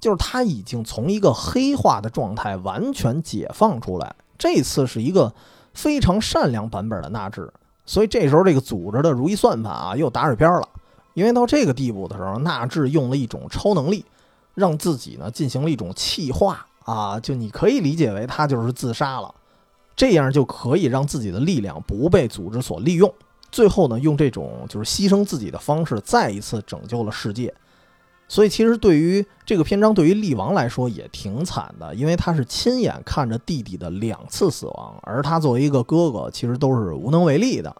[0.00, 4.14] 就是他已经从一个黑化的状态完全解放出来。
[4.38, 5.32] 这次是一个。
[5.74, 7.52] 非常善良版本的纳智，
[7.84, 10.68] 所以这时候这个组织的如意算盘啊又打水漂了。
[11.14, 14.04] 因为到这个地步的时候，纳智用了一种超能力，
[14.54, 19.34] 让自己呢进行了一种气化啊，就你可以理解为他就是自杀了，
[19.96, 23.12] 这样就可以让自己的力量不被组织所利用。
[23.54, 27.54] 最后呢，用这种就是牺牲自己的方式，再一次拯救了世界。
[28.26, 37.72] 所以，其实对于这个篇章，对于力王来说也挺惨的，因为他是亲眼看着弟弟的两次死亡，而他作为一个哥哥，其实都是无能为力的。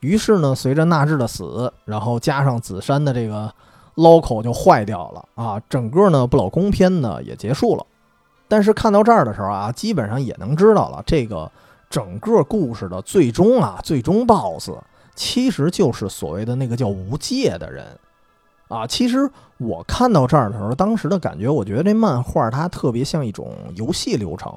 [0.00, 3.54] 于是呢，随着纳智的死，然后加上紫杉的这个
[3.94, 7.86] 捞口就坏掉了啊，整个呢不老宫篇呢也结束了。
[8.48, 11.48] 但是看到这儿的时候啊，基本上也能知道了，这个
[11.90, 14.72] 整个故事的最终啊，最终 BOSS
[15.14, 17.98] 其实就是所谓的那个叫无界的人。
[18.68, 24.52] 啊，其实我看到这儿的时候，当时的感觉，我觉得这漫画它特别像一种游戏流程，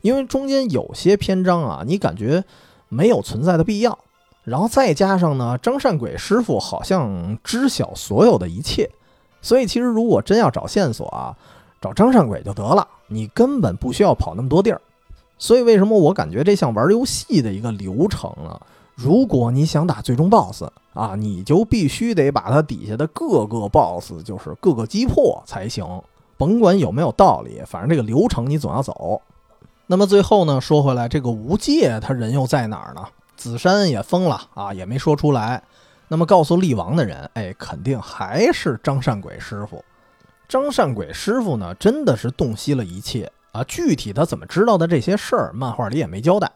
[0.00, 2.42] 因为中间有些篇章啊，你感觉
[2.88, 3.98] 没有存在的必要，
[4.44, 8.90] 然后再加上呢，张善鬼师傅好像知晓所有的一切，
[9.42, 11.36] 所以其实如果真要找线索啊，
[11.78, 14.80] 找张善鬼就得了，你根本不需要跑那么多地儿。
[15.42, 18.60] 所以为什么我感觉这像玩游戏的一个流程呢？
[18.94, 25.84] 如果你想打最终 BOSS 啊，你就必须得把它底下的各个 BOSS 就是各个击破才行。
[26.36, 29.20] 甭管有没有道理，反正这个流程你总要走。
[29.88, 33.04] 那么最后呢，说回来，这个无界他人又在哪儿呢？
[33.36, 35.60] 紫杉也疯了啊，也没说出来。
[36.06, 39.84] 那么告诉厉王的人，哎，肯定还是张善鬼师傅。
[40.48, 46.50] 张善鬼师傅呢，真的是洞悉了一切啊，具体他怎么知道的这些事儿，漫画里也没交代。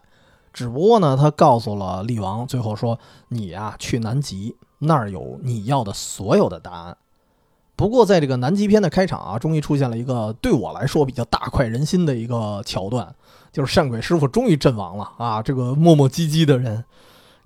[0.51, 6.97] 只不过呢，他告诉了厉王，最后说：“你呀，去南极那儿有你要的所有的答案。”
[7.77, 13.13] 不过，在这个南极篇的开场啊，终于出现了一个对我来说比较大快人心的一个桥段，
[13.51, 15.43] 就是善鬼师傅终于阵亡了啊！
[15.43, 16.83] 这个磨磨唧唧的人，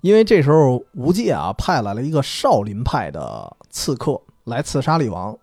[0.00, 5.36] 因为这时候吴界啊派来了一个少林派的刺客来刺杀厉王。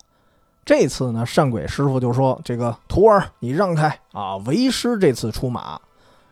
[0.70, 4.38] 这次呢，善鬼师傅就说：“这个徒儿，你让开啊！
[4.46, 5.82] 为师这次出马。”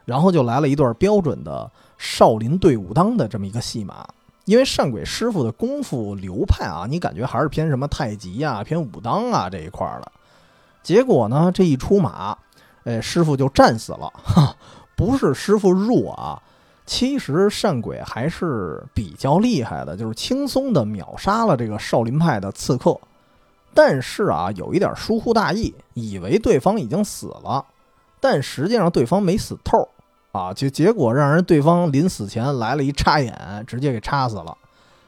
[0.05, 4.07] 然后就来了一段标准的少林对武当的这么一个戏码。
[4.45, 10.11] 因为善鬼师傅的功夫流派啊，你感觉还是偏什么太极呀、偏武当啊这一块儿的。
[10.83, 12.37] 结果呢，这一出马，
[12.83, 14.13] 哎，师傅就战死了。
[14.23, 14.55] 哈，
[14.95, 16.39] 不是师傅弱啊，
[16.85, 22.95] 其实善鬼还是比较厉害的，就是轻松的秒杀了这个少林派的刺客。
[23.77, 27.63] 但是啊，有一点疏忽大意，以为对方已经死了，
[28.19, 29.87] 但实际上对方没死透。
[30.31, 34.57] 啊，就结果让人对方临死前来了一插眼，直接给插死了。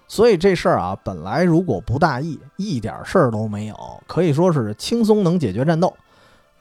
[0.07, 5.91] 所以这事儿啊，本来如果不大意，一点事儿都没有，可以说是轻松能解决战斗。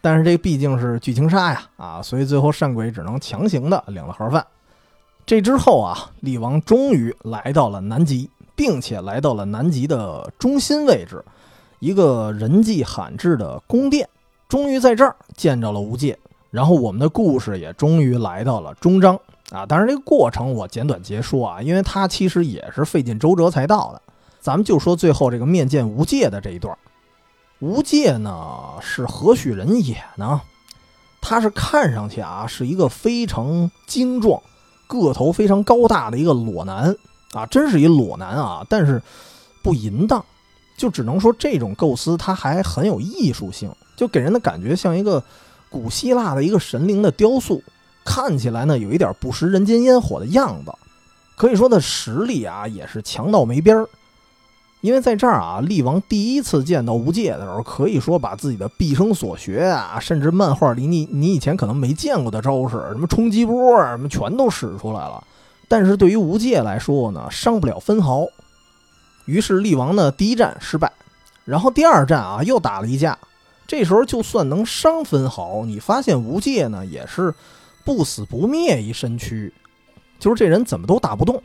[0.00, 4.46] 但是这毕竟是剧情杀呀，啊，所以最后善鬼只能强行的领了盒饭。
[5.26, 11.22] 这之后啊，厉王终于来到了南极，并且来到了南极的中心位置，
[11.78, 14.08] 一个人迹罕至的宫殿，
[14.48, 16.18] 终于在这儿见着了无界。
[16.50, 19.66] 然后我们的故事也终于来到了终章啊！
[19.66, 24.00] 当然这个过程我简短截说啊，因为它其实也是费尽周折才到的。
[24.40, 26.76] 咱们就说最后这个面见无界的这一段。
[27.58, 28.34] 无界呢
[28.80, 30.40] 是何许人也呢？
[31.20, 34.40] 他是看上去啊是一个非常精壮、
[34.86, 36.96] 个头非常高大的一个裸男
[37.32, 38.64] 啊，真是一裸男啊！
[38.70, 39.02] 但是
[39.62, 40.24] 不淫荡，
[40.78, 45.22] 就只能说这种构思它还很有艺术性，就给人的感觉像一个。
[45.70, 47.62] 古希腊的一个神灵的雕塑，
[48.02, 50.72] 看起来呢有一点不食人间烟火的样子，
[51.36, 53.86] 可以说他实力啊也是强到没边儿。
[54.80, 65.22] 因为在这儿啊，厉王第一次见到无界的时候，可以说把自己的毕生所学啊，甚至漫画里你你以前可能没见过的招式，什么冲击波啊，什么全都使出来了。
[65.68, 68.24] 但是对于无界来说呢，伤不了分毫。
[69.28, 70.90] 于是厉王呢第一战失败，
[71.44, 73.16] 然后第二战啊又打了一架。
[73.66, 77.34] 这时候就算能伤分毫，你发现无界呢也是
[77.84, 79.52] 不死不灭一身躯，
[80.18, 81.42] 就是这人怎么都打不动。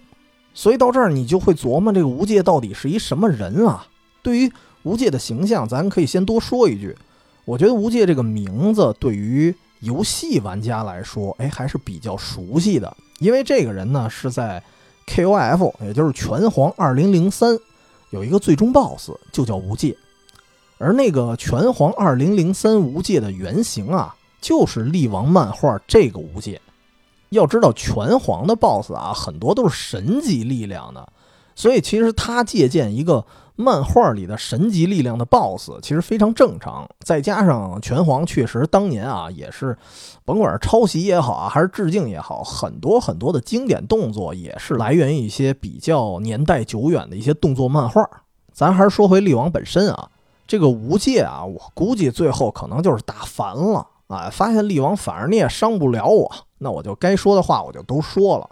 [0.53, 3.85] 所以到这儿你就会琢磨这个无界到底是一什么人啊？
[4.21, 4.49] 对于
[4.83, 6.95] 无界的形象，咱可以先多说一句，
[7.43, 14.63] 我觉得无界这个名字对于游戏玩家来说，哎还是比较熟悉的，因为这个人呢是在
[15.07, 17.59] KOF，也就是拳皇二零零三
[18.13, 19.97] 有一个最终 BOSS 就叫无界。
[20.77, 26.61] 而那个拳皇二零零三无界的原型啊，就是力王漫画这个无界。
[27.29, 31.11] 要知道，拳皇的 BOSS 啊，很多都是神级力量的，
[31.55, 36.89] 所以其实他借鉴一个漫画里的神级力量的 BOSS，其实非常正常。
[36.99, 39.77] 再加上拳皇确实当年啊，也是
[40.25, 48.09] 甭管是抄袭也好啊，还是致敬也好，很多很多的经典动作也是来源于一些比较年代久远的一些动作漫画。
[48.51, 50.09] 咱还是说回力王本身啊。
[50.45, 58.49] 这个无界啊，我估计最后可能就是打烦了啊，发现力王反而你也伤不了我，那我就该说的话我就都说了。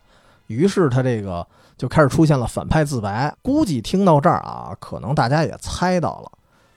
[0.47, 1.45] 于是他这个
[1.81, 3.35] 就开始出现了反派自白。
[3.41, 6.31] 估计听到这儿啊，可能大家也猜到了，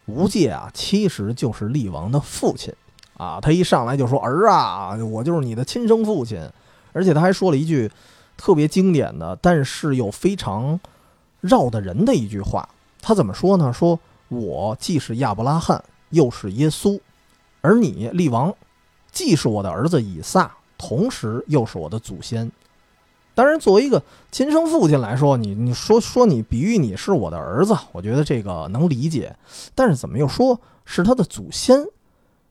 [0.06, 2.72] 无界啊其实就是厉王的父亲
[3.18, 3.38] 啊。
[3.38, 6.40] 他一上来就说：“儿啊，我就是你的亲生父亲。”
[6.94, 7.92] 而且他还说了一句
[8.38, 10.80] 特别经典的，但是又非常
[11.42, 12.66] 绕的人的一句话。
[13.02, 13.70] 他怎么说呢？
[13.70, 14.00] 说。
[14.28, 16.98] 我既是亚伯拉罕，又是耶稣，
[17.60, 18.52] 而你厉王，
[19.12, 22.50] 既是我的儿子以撒，同时又是我的祖先。
[23.34, 29.34] 当然，作为一个亲生父亲来说，你你说说你比喻你是我的儿子，我觉得这个能理解。
[29.74, 31.84] 但是怎么又说是他的祖先？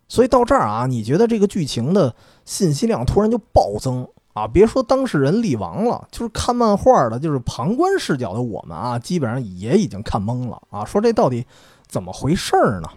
[0.09, 2.13] 所以到这儿啊，你觉得这个剧情的
[2.45, 4.47] 信息量突然就暴增啊！
[4.47, 10.83] 别说当事人力王了，就是看漫画的，就是旁观视角的我们啊，基本上也已经看懵了啊！
[10.85, 11.45] 说这到底？
[11.87, 12.89] 怎么回事儿呢？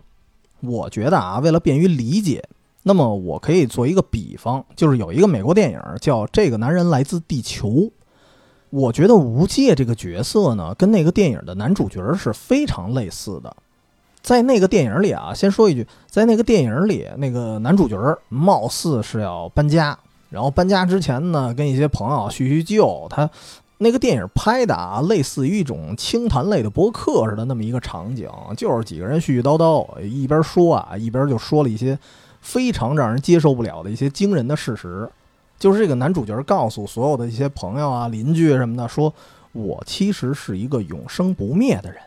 [0.60, 2.42] 我觉得啊，为了便于理解，
[2.88, 7.68] 那么我可以做一个比方，就是有一个美国电影叫《这个男人来自地球》。
[8.70, 13.56] 我觉得吴界这个角色呢，跟那个电影的男主角是非常类似的。
[14.22, 17.96] 在那个电影里啊，先说一句，在那个电影里，那个男主角
[18.28, 19.98] 貌似是要搬家，
[20.30, 23.28] 然后搬家之前呢，跟一些朋友叙叙旧，他。
[23.78, 28.26] 那个电影拍的啊，类似于一种清谈类的博客似的那么一个场景，
[28.56, 31.98] 就是几个人絮絮叨叨，一边说啊，一边就说了一些
[32.46, 35.10] 非常让人接受不了的一些惊人的事实，
[35.58, 39.12] 就是这个男主角告诉所有的一些朋友啊、邻居什么的，说
[39.50, 42.00] 我其实是一个永生不灭的人，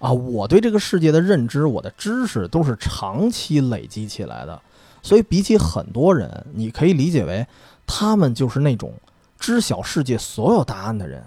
[0.00, 4.60] 啊，我对这个世界的认知、我的知识都是长期累积起来的，
[5.00, 7.46] 所以比起很多人，你可以理解为
[7.86, 8.92] 他们就是那种
[9.38, 11.22] 知晓世界所有答案的人，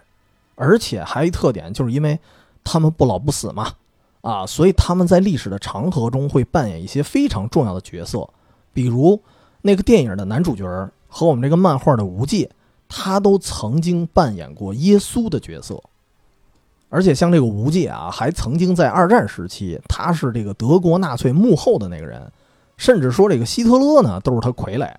[0.55, 2.19] 而且还一特点，就是因为
[2.65, 3.71] 他们不老不死嘛。
[4.25, 8.27] 啊，所以他们在历史的长河中会扮演一些非常重要的角色，
[8.73, 9.21] 比如
[9.61, 10.65] 那个电影的男主角
[11.07, 12.49] 和我们这个漫画的无界，
[12.89, 15.79] 他都曾经扮演过耶稣的角色。
[16.89, 22.31] 而且像这个无界啊，还曾经在二战时期，他是这个德国纳粹幕后的那个人，
[22.77, 24.91] 甚至说这个希特勒呢都是他傀儡。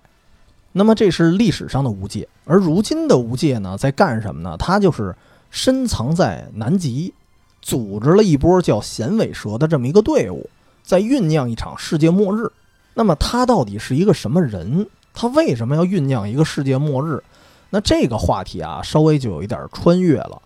[0.71, 4.55] 那么这是历史上的无界，而如今的无界呢，在干什么呢？
[4.57, 5.13] 他就是
[5.51, 7.13] 深藏在南极。
[7.61, 10.49] 组织了一波叫衔尾蛇的这么一个队伍，
[10.83, 12.51] 在酝酿一场世界末日。
[12.93, 14.87] 那么他到底是一个什么人？
[15.13, 17.21] 他为什么要酝酿一个世界末日？
[17.69, 20.41] 那这个话题啊，稍微就有一点穿越了。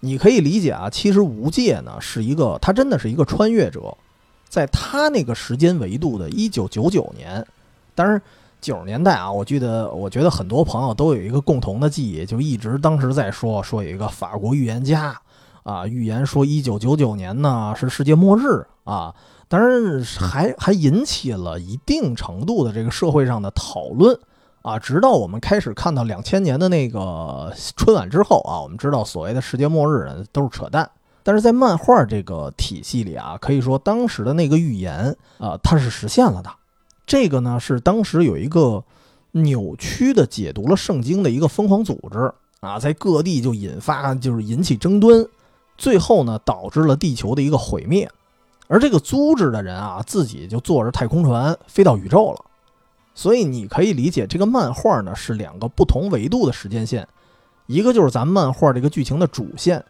[0.00, 3.96] 你可以理解啊，其实无界呢是一个，他真的是一个穿越者，
[4.48, 7.44] 在他那个时间维度的1999年。
[7.94, 8.20] 当然，
[8.60, 15.18] 九十年代啊，我记得，我觉得很多朋友都有一个共同的记忆，就一直当时在说说有一个法国预言家。
[15.64, 19.14] 啊，预言说一九九九年呢是世界末日啊，
[19.48, 24.16] 当然还还引起了一定程度的这个社会上的讨论
[24.60, 24.78] 啊。
[24.78, 30.88] 直到我们开始看到两千年的那个春晚之后啊，我们知道所谓的世界末日都是扯淡。
[31.22, 36.50] 但是在漫画这个体系里啊，可以说当时的那个预言啊，它是实现了的。
[37.06, 38.84] 这个呢是当时有一个
[39.30, 45.26] 扭曲的解读了圣经的一个疯狂组织啊，在各地就引发就是引起争端。
[45.76, 48.10] 最后呢，导致了地球的一个毁灭，
[48.68, 52.44] 而这个组织的人啊，自己就坐着太空船飞到宇宙了。
[53.14, 57.06] 所以你可以理解，这个漫画呢是两个不同维度的时间线，
[57.66, 59.84] 一个就是咱们漫画这个剧情的主线，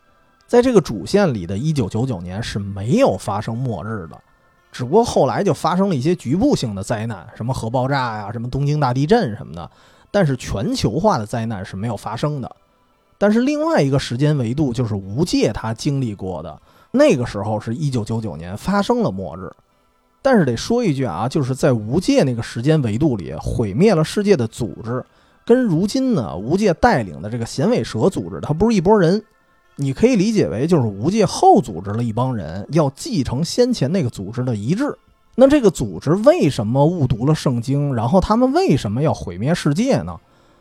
[0.46, 4.20] 在这个主线里的1999年是没有发生末日的，
[4.70, 9.70] 只不过后来就发生了一些局部性的灾难，什么核爆炸呀，什么东京大地震什么的，
[10.10, 12.56] 但是全球化的灾难是没有发生的。
[13.16, 16.60] 但是另外一个时间维度就是无界他经历过的
[16.90, 19.50] 那个时候是一九九九年发生了末日，
[20.20, 25.04] 但是得说一句啊，就是在无界那个时间维度里毁灭了世界的组织，
[25.44, 29.22] 跟如今呢无界带领的这个衔尾蛇组织，它不是一拨人，
[29.76, 34.96] 你可以理解为就是无界后组织了一帮人要继承先前那个组织的遗志。
[35.36, 37.94] 那这个组织为什么误读了圣经？
[37.94, 40.16] 然后他们为什么要毁灭世界呢？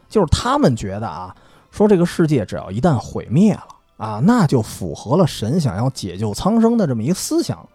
[0.09, 1.35] 就是他们觉得啊。
[1.73, 3.65] 说这个世界只要一旦毁灭了
[3.97, 7.67] 啊，那就符合了神想要解救苍生的这么一个思想，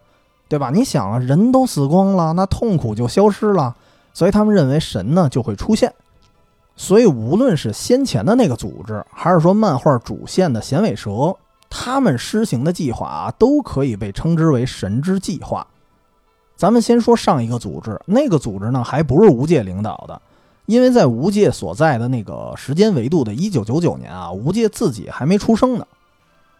[0.48, 0.70] 对吧？
[0.72, 3.74] 你想啊，人都死光了，那痛苦就消失了，
[4.14, 5.92] 所以他们认为神呢就会出现。
[6.76, 11.34] 所以无论是先前的那个组织，还是说漫画主线的衔尾蛇，
[11.68, 15.66] 他们施行的计划啊，都可以被称之为神之计划。
[16.54, 20.22] 咱们先说上一个组织，那个组织呢还不是无界领导的。
[20.68, 25.86] 因为在无界所在的那个时间维度的1999年啊，无界自己还没出生呢，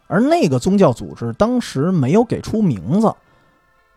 [0.07, 3.13] 而那个宗教组织当时没有给出名字，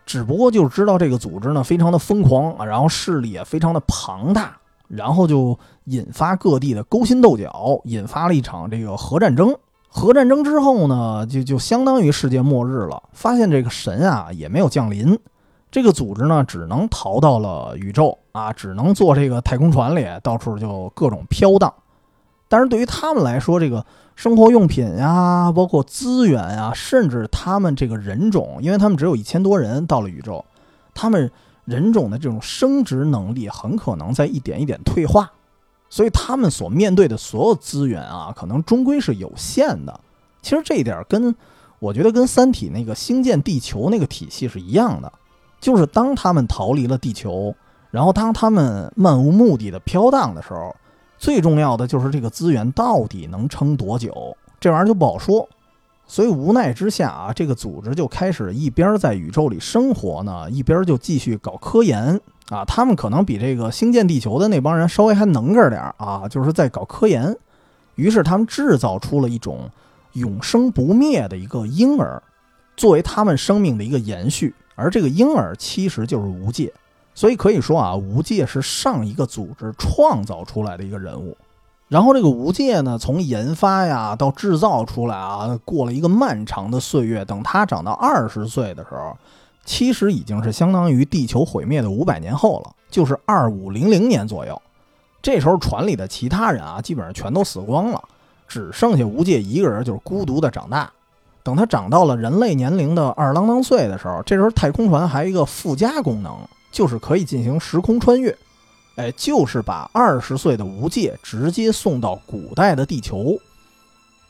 [0.05, 4.55] 只不过就知道这个组织呢非常的疯狂啊，然后势力也非常的庞大，
[4.87, 9.55] 然后就引发各地的勾心斗角，引发了一场这个核战争。
[9.87, 15.17] 核战争之后呢，就就相当于世界末日了，发现这个神啊也没有降临。
[15.73, 21.73] 这个组织呢，只能逃到了宇宙啊，只能坐这个太空船里，到处就各种飘荡。
[22.47, 23.83] 但是对于他们来说，这个
[24.15, 30.45] 生活用品呀，包括资源呀，甚至他们这个人种，因为他们只有一千多人到了宇宙，
[30.93, 31.31] 他们
[31.65, 35.31] 人种的这种生殖能力很可能在一点一点退化，
[35.89, 39.99] 所以他们所面对的所有资源啊，可能终归是有限的。
[40.43, 41.35] 其实这一点跟
[41.79, 45.11] 我觉得跟《三体》那个星舰地球那个体系是一样的。
[45.63, 47.55] 就是当他们逃离了地球，
[47.89, 50.75] 然后当他们漫无目的的飘荡的时候，
[51.17, 55.47] 最重要的就是这个资源到底能撑多久，这玩意儿就不好说。
[56.05, 62.65] 所以无奈之下啊，这个组织就开始一边在宇宙里生活呢，一边就继续搞科研啊。
[62.65, 67.33] 他们可能比这个星舰地球的那帮人稍微还能个点儿啊，就是在搞科研。
[67.95, 69.69] 于是他们制造出了一种
[70.11, 72.21] 永生不灭的一个婴儿，
[72.75, 74.53] 作为他们生命的一个延续。
[74.75, 76.71] 而这个婴儿其实就是无界，
[77.13, 81.37] 所以可以说啊，无界是上一个组织创造出来的一个人物。
[81.89, 87.23] 然后这个无界呢，从研发呀到制造出来啊，过了一个漫长的岁月。
[87.23, 89.15] 等他长到二十岁的时候，
[89.63, 94.59] 其实已经是相当于地球毁灭的五百年后了，就是二五零零年左右。
[95.21, 98.01] 这时候船里的其他人啊，基本上全都死光了，
[98.47, 100.91] 只剩下无界一个人，就是孤独的长大。
[101.43, 106.33] 等他长到了人类年龄的二郎当岁的时候，这时候太空船还有一个附加功能，
[106.71, 108.35] 就是可以进行时空穿越。
[108.95, 113.37] 哎，就是把二十岁的无界直接送到古代的地球，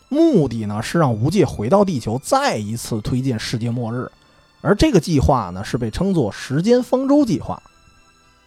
[0.10, 4.10] 目的呢是让无界回到地球，再一次推进世界末日。
[4.62, 7.62] 而这个计划呢，是被称作时间方舟计划。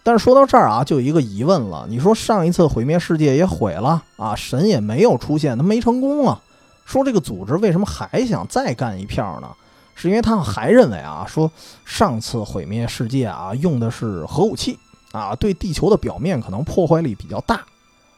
[0.03, 6.41] 但是说到这儿啊，就有一个疑问了：你说上一次毁灭世界也毁了啊，神也没有出现，他没成功啊。
[6.87, 9.49] 说这个组织为什么还想再干一票呢？
[9.93, 11.51] 是因为他们还认为啊，说
[11.83, 14.79] 上次毁灭世界啊，用的是核武器
[15.11, 17.65] 啊，对地球的表面可能破坏力比较大，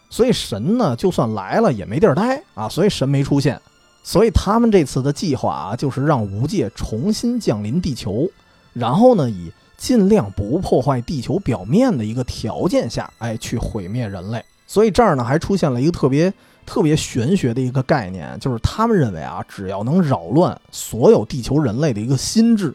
[0.10, 3.60] 所以神呢，就算来了也没地儿待啊，所以神没出现。
[4.04, 8.30] 所以他们这次的计划啊，就是让无界重新降临地球，
[8.74, 14.44] 然后呢，以尽量不破坏地球表面的一个条件下，哎，去毁灭人类。
[14.68, 16.32] 所以这儿呢，还出现了一个特别
[16.70, 22.72] 特别玄学的一个概念，就是他们认为啊，只要能扰乱所有地球人类的一个心智，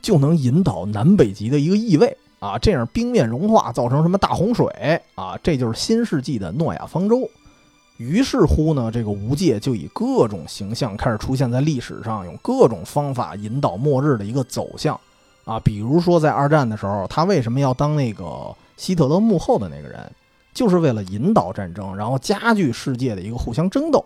[0.00, 4.66] 就能引导南北极的一个异位啊，这样冰面融化，造成什么大洪水
[5.14, 7.28] 啊，这就是新世纪的诺亚方舟。
[7.98, 14.98] 于是乎呢，这个无界就以各种形象开始出现在历史上，用各种方法引导末日的一个走向，
[15.44, 20.10] 啊，比如说在二战的时候，他为什么要当那个希特勒幕后的那个人，
[20.54, 24.04] 就是为了引导战争，然后加剧世界的一个互相争斗。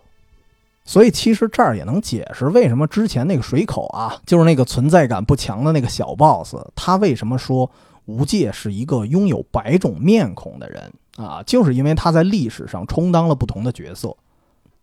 [0.84, 7.70] 所以其实这儿也能解释为什么之前那个水口啊，就是那个存在感不强的那个小 boss，他为什么说
[8.06, 10.90] 无界是一个拥有百种面孔的人。
[11.16, 14.16] 啊，就是因为他在历史上充当了不同的角色。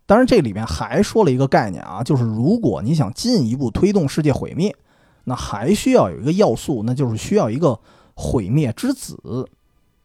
[0.04, 4.76] 当然，这里面还说了一个概念啊，就是如果你想进一步推动世界毁灭，
[5.24, 7.80] 那还需要有一个要素，那就是需要一个
[8.14, 9.48] 毁灭之子。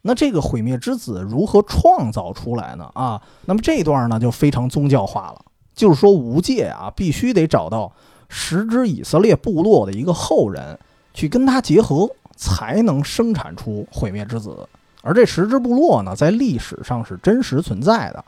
[0.03, 2.89] 那这个毁灭之子如何创造出来呢？
[2.93, 5.45] 啊，那么这段呢就非常宗教化了，
[5.75, 7.91] 就是说无界啊必须得找到
[8.27, 10.79] 十支以色列部落的一个后人
[11.13, 14.67] 去跟他结合，才能生产出毁灭之子。
[15.03, 18.23] 而这十支部落呢，在历史上是真实存在的，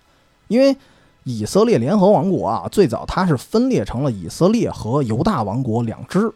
[0.48, 0.76] 因为
[1.24, 6.32] 以色列联合王国啊，最早它是分裂成了以色列和犹大王国两支。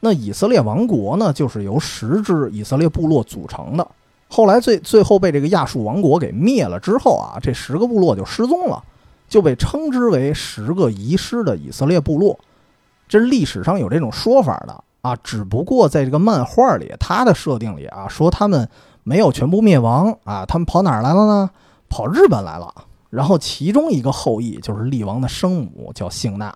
[0.00, 3.88] 那以色列王国呢，就是由十支以色列部落组成的。
[4.28, 8.82] 后来最最后被这个亚述王国给灭了之后啊，这十个部落就失踪了，
[9.28, 12.38] 就被称之为十个遗失的以色列部落。
[13.08, 18.68] 这历史上有这种说法的啊，只不过在这个漫画里，它的设定里啊，说他们。
[19.08, 21.48] 没有全部灭亡啊，他们跑哪儿来了呢？
[21.88, 22.74] 跑日本来了。
[23.08, 26.52] 然后其中一个后裔就是厉王的生母，叫幸娜。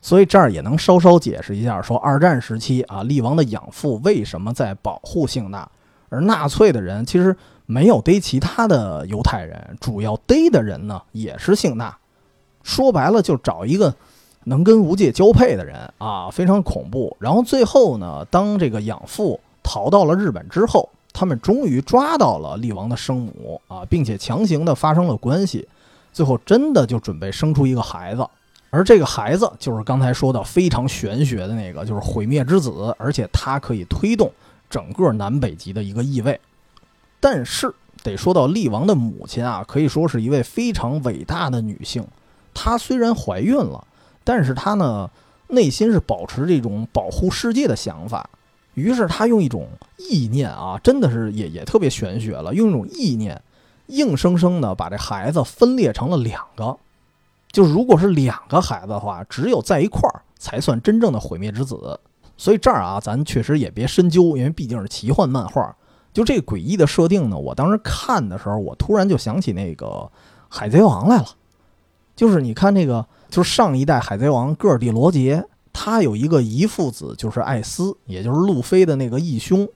[0.00, 5.68] 所以这儿也能稍稍解释一下，说二战时期啊，厉王的养父为什么在保护幸娜，
[6.08, 7.36] 而纳粹的人其实
[7.66, 11.96] 没有逮其他的犹太人，主要逮的人呢也是姓纳。
[12.62, 13.94] 说白了，就找一个
[14.44, 17.16] 能跟无界交配的人啊，非常恐怖。
[17.20, 20.88] 然后最后呢，当这个养父逃到了日本之后。
[21.18, 25.66] 他们终于抓到了厉王的生母啊，并且强行的发生了关系，
[26.12, 28.28] 最后真的就准备生出一个孩子，
[28.68, 34.30] 而这个孩子就是刚才说的非常玄学的那个，就是毁灭之子，而且它可以推动
[34.68, 36.40] 整个南北极的一个意味。
[37.20, 42.06] 但是得说到厉王的母亲啊，可以说是一位非常伟大的女性。
[42.54, 43.86] 她虽然怀孕了，
[44.22, 45.10] 但是她呢
[45.48, 48.28] 内心是保持这种保护世界的想法。
[48.74, 52.54] 于是她用一种意念啊，真的是也也特别玄学了。
[52.54, 53.42] 用一种意念，
[53.86, 56.76] 硬生生的把这孩子分裂成了两个。
[57.50, 61.98] 就如果是两个孩子的话，只有在一块儿才算真正的毁灭之子。
[62.36, 65.74] 所以这儿啊，咱确实也别深究，因为毕竟是奇幻漫画。
[66.12, 70.10] 就这诡异的设定呢，我当时看的时候，我突然就想起那个
[70.48, 71.26] 海贼王来了。
[72.14, 75.44] 就是你看那个，就是上一代海贼王戈尔蒂罗杰。
[75.78, 79.68] 他有一个姨父子，就是艾斯，也就是路飞的那个义兄。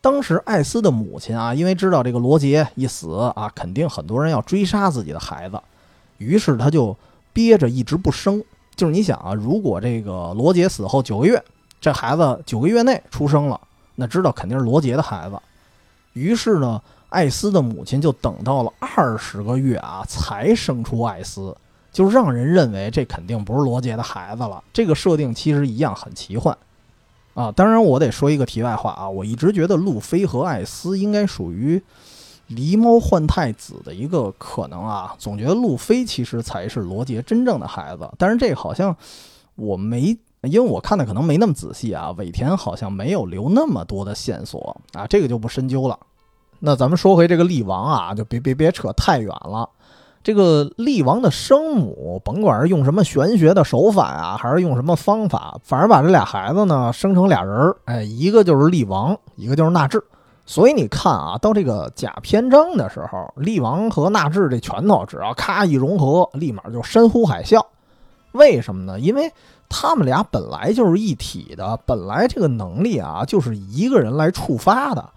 [0.00, 5.60] 当时艾斯的母亲啊，因为知道这个罗杰一死啊，肯定很多人要追杀自己的孩子，
[6.18, 6.96] 于是他就
[7.32, 8.40] 憋着一直不生。
[8.76, 11.42] 就是你想啊，如果这个罗杰死后九个月，
[11.82, 13.60] 这孩子九个月内出生了，
[13.96, 15.36] 那知道肯定是罗杰的孩子。
[16.14, 16.80] 于是呢，
[17.10, 21.54] 艾斯的母亲就等到了二十个月啊，才生出艾斯。
[21.90, 24.64] 就让人认为这肯定不是罗杰的孩子了。
[24.72, 26.56] 这个设定其实一样很奇幻，
[27.34, 31.82] 啊，当然我得说一个题外话啊，我一直觉得路飞和艾斯应该属于
[32.48, 38.08] 狸猫换太子的一个可能啊，总觉得路飞其实才是罗杰真正的孩子。
[38.16, 38.96] 但是这好像
[39.56, 45.98] 我没因为我看的可能没那么仔细啊，尾田好像没有留那么多的线索啊，这个就不深究了。
[46.58, 49.68] 那咱们说回这个力王啊，就别别别扯太远了。
[50.22, 60.00] 这个力王的生母，甭管是用什么玄学的手法啊，还是用什么方法，反正把这俩孩子呢生成俩人儿，哎，一个就是力王，一个就是纳智。
[60.46, 67.60] 所以你看啊，到这个假篇章的时候，力王和纳智这拳头只要咔一融合，立马就山呼海啸。
[68.30, 69.00] 为什么呢？
[69.00, 69.30] 因为
[69.74, 75.08] 他们俩本来就是一体的，本来这个能力啊就是一个人来触发的。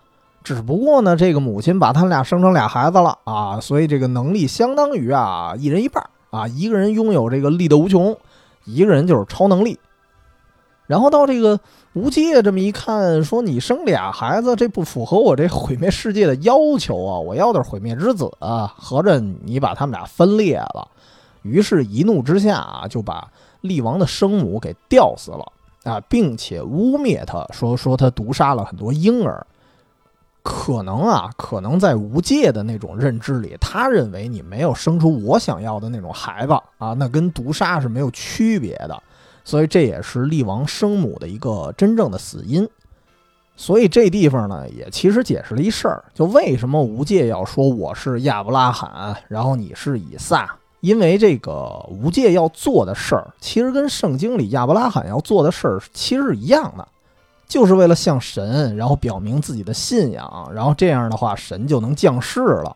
[0.46, 8.16] 只不过呢，这个母亲把他们俩生成俩孩子了啊，所以这个能力相当于啊一人一半啊，一个人拥有这个力的无穷，
[8.64, 9.78] 一个人就是超能力。
[10.88, 11.60] 然后到这个
[11.94, 17.18] 无界这么一看，说你生俩孩子，这不符合我这毁灭世界的要求啊！
[17.18, 20.88] 我要的是毁灭之子啊，合着你把他们俩分裂了。
[21.42, 23.28] 于是，一怒之下啊，就把
[23.66, 25.52] 厉王的生母给吊死了
[25.84, 29.46] 啊，并且污蔑他说说他毒杀了很多婴儿。
[30.48, 39.02] 可能啊，可能在无界的那种认知里，他认为你没有生出我想要的那种孩子啊，那跟毒杀是没有区别的，
[39.44, 42.70] 所以这也是厉王生母的一个真正的死因。
[43.56, 50.56] 所以这地方呢，也其实解释了一事儿，就为什么无界要说我是亚伯拉罕，然后你是以撒，
[50.86, 56.88] 因为这个无界要做的事儿，其实跟圣经里亚伯拉罕要做的事儿其实是一样的。
[57.48, 62.76] 就是为了向神，然后表明自己的信仰，然后这样的话，神就能降世了。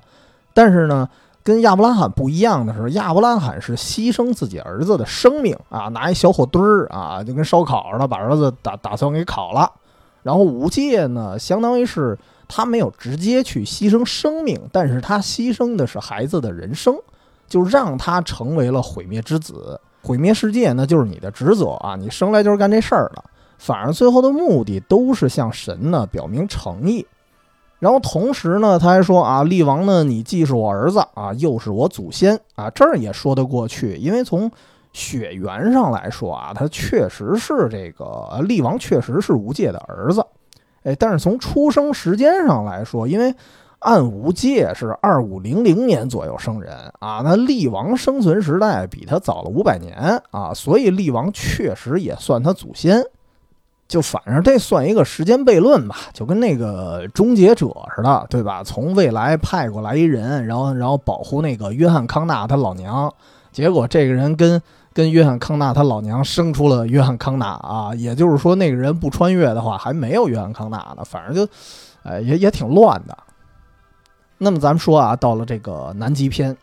[0.53, 1.09] 但是呢，
[1.43, 9.71] 跟亚伯拉罕不一样的是，亚伯拉罕是牺牲自己儿子的生命啊，拿一小火堆儿啊，就跟烧烤似的，把儿子打打算给烤了。
[10.21, 12.15] 然后无界呢，相当于是
[12.47, 16.95] 他没有直接去牺牲生命，但是他牺牲的是孩子的人生，
[17.49, 23.23] 就让他成为了毁灭之子，毁灭世界，那就是你的职责啊，你生来就是干这事儿的。
[23.57, 27.05] 反而最后的目的都是向神呢表明诚意，
[27.79, 34.49] 然后同时呢，他还说啊，厉王呢，你既是我儿子啊，又是我祖先啊，这儿也说得过去，因为从
[34.93, 40.25] 血缘上来说啊，他确实是这个厉王确实是无界的儿子，
[40.83, 43.35] 哎，但是从出生时间上来说，因为
[43.79, 53.03] 暗无界是二五零零年左右生人啊，那厉王生存时代比他早了五百年啊，所以厉王确实也算他祖先。
[53.87, 58.61] 就反正这算一个时间悖论吧，就跟那个终结者似的，对吧？
[58.63, 63.11] 从未来派过来一人，然后然后保护那个约翰康纳他老娘，
[63.51, 64.61] 结果这个人跟
[64.93, 71.03] 跟约翰康纳他老娘生出了约翰康纳啊，也就是说那个人不穿越的话，还没有约翰康纳呢。
[71.03, 71.51] 反正就，
[72.03, 73.17] 哎，也也挺乱的。
[74.39, 76.57] 那么咱们说啊，到了这个南极篇。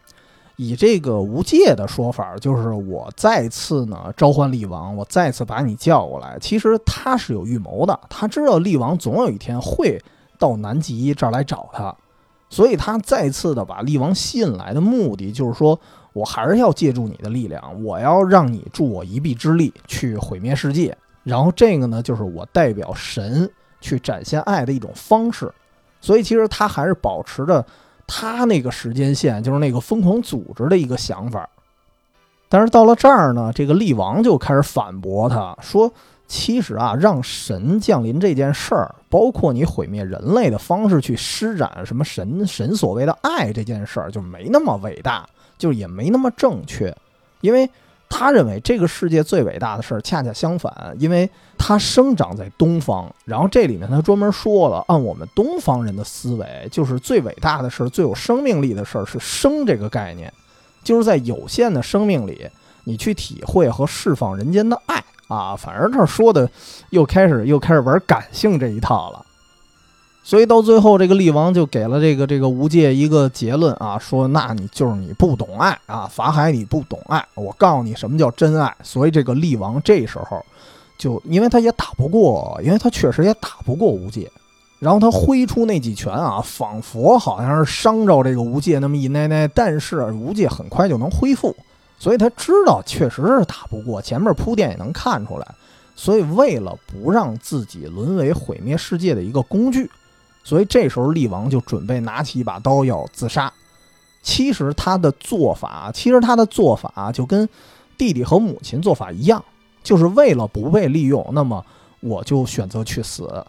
[0.58, 6.38] 以这个无界的说法，就是我再次呢召唤力王，我再次把你叫过来。
[6.40, 10.02] 其实他是有预谋的，他知道力王总有一天会
[10.38, 11.94] 到南极这儿来找他，
[12.48, 15.78] 所以他再次的把力王吸引来的目的，就是说
[16.14, 20.96] 我还是要借助你的力量，我要让你助我一臂之力去毁灭世界。
[21.22, 23.50] 然后这个呢，就是我代表神
[23.82, 25.52] 去展现爱的一种方式。
[26.06, 27.64] 所以其实他还是保持着。
[28.08, 31.48] 他那个时间线就是那个疯狂组织的一个想法，
[32.48, 35.92] 但是到了这儿呢，这个厉王就开始反驳他说
[36.28, 45.28] ：“其实啊，让神降临这件事儿，包括你毁灭人类的方式去施展什么神神所谓的爱这件事儿，就没那么伟大，
[45.58, 46.96] 就也没那么正确，
[47.40, 47.68] 因为。”
[48.08, 51.28] 他认为这个世界最伟大的事儿，恰恰相反，因为
[51.58, 53.12] 他生长在东方。
[53.24, 60.32] 然后这里面他专门说了，按我们东方人的思维，就是最伟大的事儿、最有生命力的事儿是生这个概念，
[60.84, 62.48] 就是在有限的生命里，
[62.84, 65.56] 你去体会和释放人间的爱啊。
[65.56, 66.48] 反而这说的
[66.90, 69.25] 又开始又开始玩感性这一套了。
[70.26, 78.74] 所以到最后，这个厉王就给了这个这个无界一个结论啊，说那你就是你不懂爱啊，法海你不懂爱，我告诉你什么叫真爱。
[78.82, 80.44] 所以这个厉王这时候
[80.98, 84.28] 就因为他也打不过，因为他确实也打不过无界，
[84.80, 91.54] 然后他挥出那几拳啊，仿佛好像是伤着这个无界那么一奶奶，但是无界很快就能恢复，
[92.00, 95.46] 所以他知道确实是打不过，前面铺垫也能看出来，
[95.94, 99.88] 所以为了不让自己沦为毁灭世界的一个工具。
[100.46, 103.52] 所以这时候，厉王就准备拿起一把刀要自杀。
[104.22, 107.48] 其实他的做法，其实他的做法就跟
[107.98, 109.44] 弟弟和母亲做法一样，
[109.82, 111.66] 就是为了不被利用，那么
[111.98, 113.44] 我就选择去死。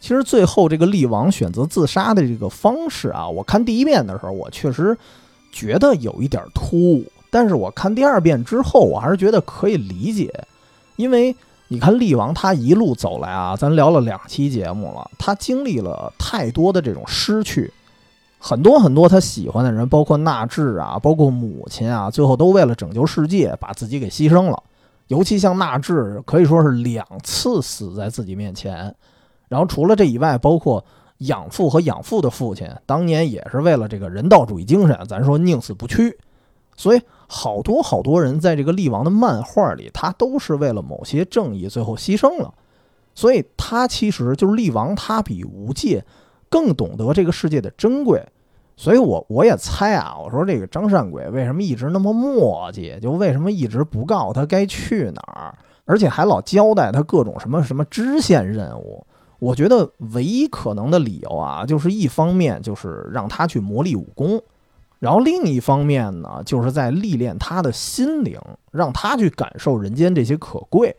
[0.00, 4.96] 其实最后这个厉王选择自杀的这个方式啊，我看第一遍的时候，我确实
[5.52, 10.32] 觉得有一点突兀，但是我看第二遍之后，我还是觉得可以理解，
[10.96, 11.36] 因为
[11.68, 17.72] 你看厉王他一路走来啊，咱聊了两期节目了，他经历了太多的这种失去，
[18.38, 24.62] 很多很多他喜欢的人，包括纳智啊，包括母亲啊，最后都为了拯救世界把自己给牺牲了。
[25.08, 28.94] 尤其像纳智，可以说是两次死在自己面前。
[29.48, 30.84] 然后除了这以外，包括
[31.18, 36.18] 养父和养父的父亲，当年也是为了这个人道主义精神，咱说宁死不屈。
[36.76, 42.52] 所以好多好多人在这个厉王的漫画里，他都是为了某些正义最后牺牲了。
[43.14, 46.04] 所以他其实就是厉王，他比无界
[46.48, 48.22] 更懂得这个世界的珍贵。
[48.76, 55.54] 所以我我也猜啊，我说这个张善鬼为什么一直那么磨叽，就为什么一直不告诉他该去哪儿，
[55.86, 59.06] 而且还老交代他各种什么什么支线任务。
[59.38, 64.38] 我觉得唯一可能的理由啊，就是一方面就是让他去磨砺武功，
[65.06, 68.36] 然后另一方面呢，就是在历练他的心灵，
[68.72, 70.96] 让他去感受人间这些可贵。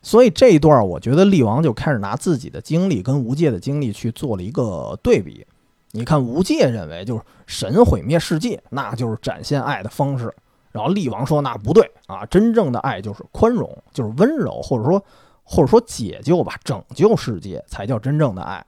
[0.00, 5.46] 所以这一段，我觉得厉王就开始拿自己的经历跟无界的经历去做了一个对比。
[5.90, 10.34] 你看，无界认为就是神毁灭世界，那就是展现爱的方式。
[10.72, 15.04] 然后厉王说那不对啊，真正的爱就是宽容，就是温柔，或者说
[15.44, 18.64] 或者说解救吧，拯救世界才叫真正的爱。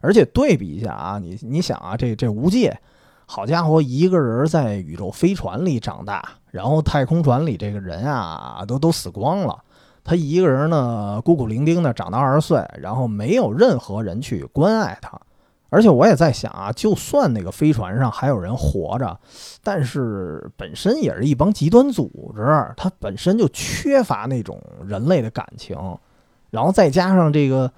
[0.00, 2.78] 而且对比一下啊，你你想啊，这这无界，
[3.34, 9.58] 好家伙，一个人在宇宙飞船里长大，然后太空船里这个人啊都都死光了，
[10.04, 15.20] 他一个人呢孤苦伶仃的长到二十岁，然后没有任何人去关爱他。
[15.68, 19.18] 而且我也在想啊，就算那个飞船上还有人活着，
[19.64, 25.76] 但是本身也是一帮极端组织，它本身就缺乏那种人类的感情，
[26.50, 27.68] 然后再加上这个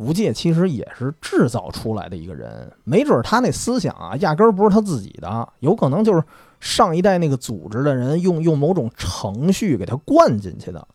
[0.00, 6.24] 无界其实也是制造出来的一个人，没准他那思想啊，压根儿不是他自己的，有可能就是
[6.58, 10.88] 上一代那个组织的人用用某种程序给他灌进去的。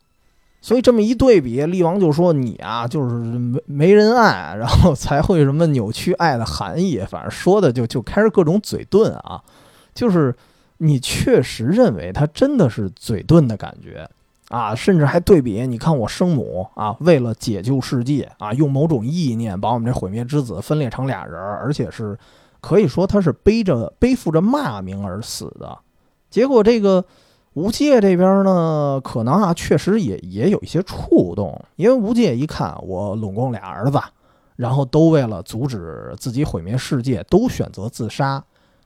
[0.59, 6.99] 所以这么一对比，厉王就说：“你啊，就是没没人爱，然后才会什么扭曲爱的含义。
[7.07, 9.39] 反正说的就就开始各种嘴遁啊，
[9.93, 10.35] 就是
[10.77, 14.09] 你确实认为他真的是嘴遁的感觉
[14.55, 22.17] 啊，甚至还对比，你看我生母啊，为了解救世界啊，用某种意念把我们这毁灭之子分裂成俩人，而且是
[22.61, 25.77] 可以说他是背着背负着骂名而死的。
[26.29, 27.03] 结果这个。”
[27.55, 33.97] 无界这边呢，可能啊，确实也也有一些触动，因为无界一看我拢共俩儿子，
[34.57, 38.43] 然后都为了阻止自己毁灭世界，都选择自杀，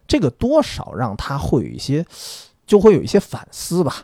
[0.08, 2.06] 这个多少让他会有一些，
[2.68, 4.04] 就会有一些反思吧。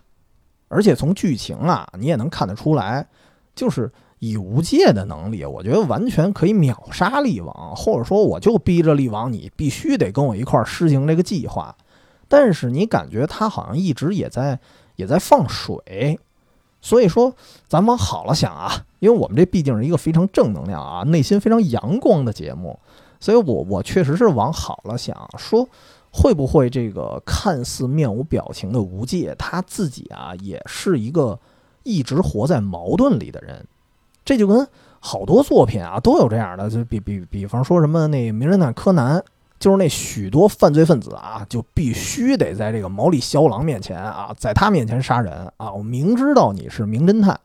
[0.67, 3.07] 而且从剧情啊，你也能看得出来，
[3.55, 11.75] 就是以无界的能力，我觉得完全可以秒杀力王，或者说我就逼着力王，你必须得跟我一块儿实行这个计划。
[12.27, 14.59] 但是你感觉他好像一直也在
[14.95, 16.19] 也在放水，
[16.81, 17.33] 所以说
[17.67, 22.79] 咱往好了想啊，因为我们这毕竟是一个非常正能量啊，内心非常阳光的节目，
[23.19, 25.67] 所以我我确实是往好了想，说
[26.17, 31.37] 会不会这个看似面无表情的无界他自己啊，也是一个
[31.83, 33.65] 一直活在矛盾里的人，
[34.23, 34.65] 这就跟
[35.01, 39.21] 好多作品啊都有这样的，就比比比方说什么那名侦探柯南。
[39.57, 45.71] 就是那许多犯罪分子啊，就必须得在这个毛利小五郎面前啊，在他面前杀人啊！
[45.71, 47.39] 我明知道你是名侦探，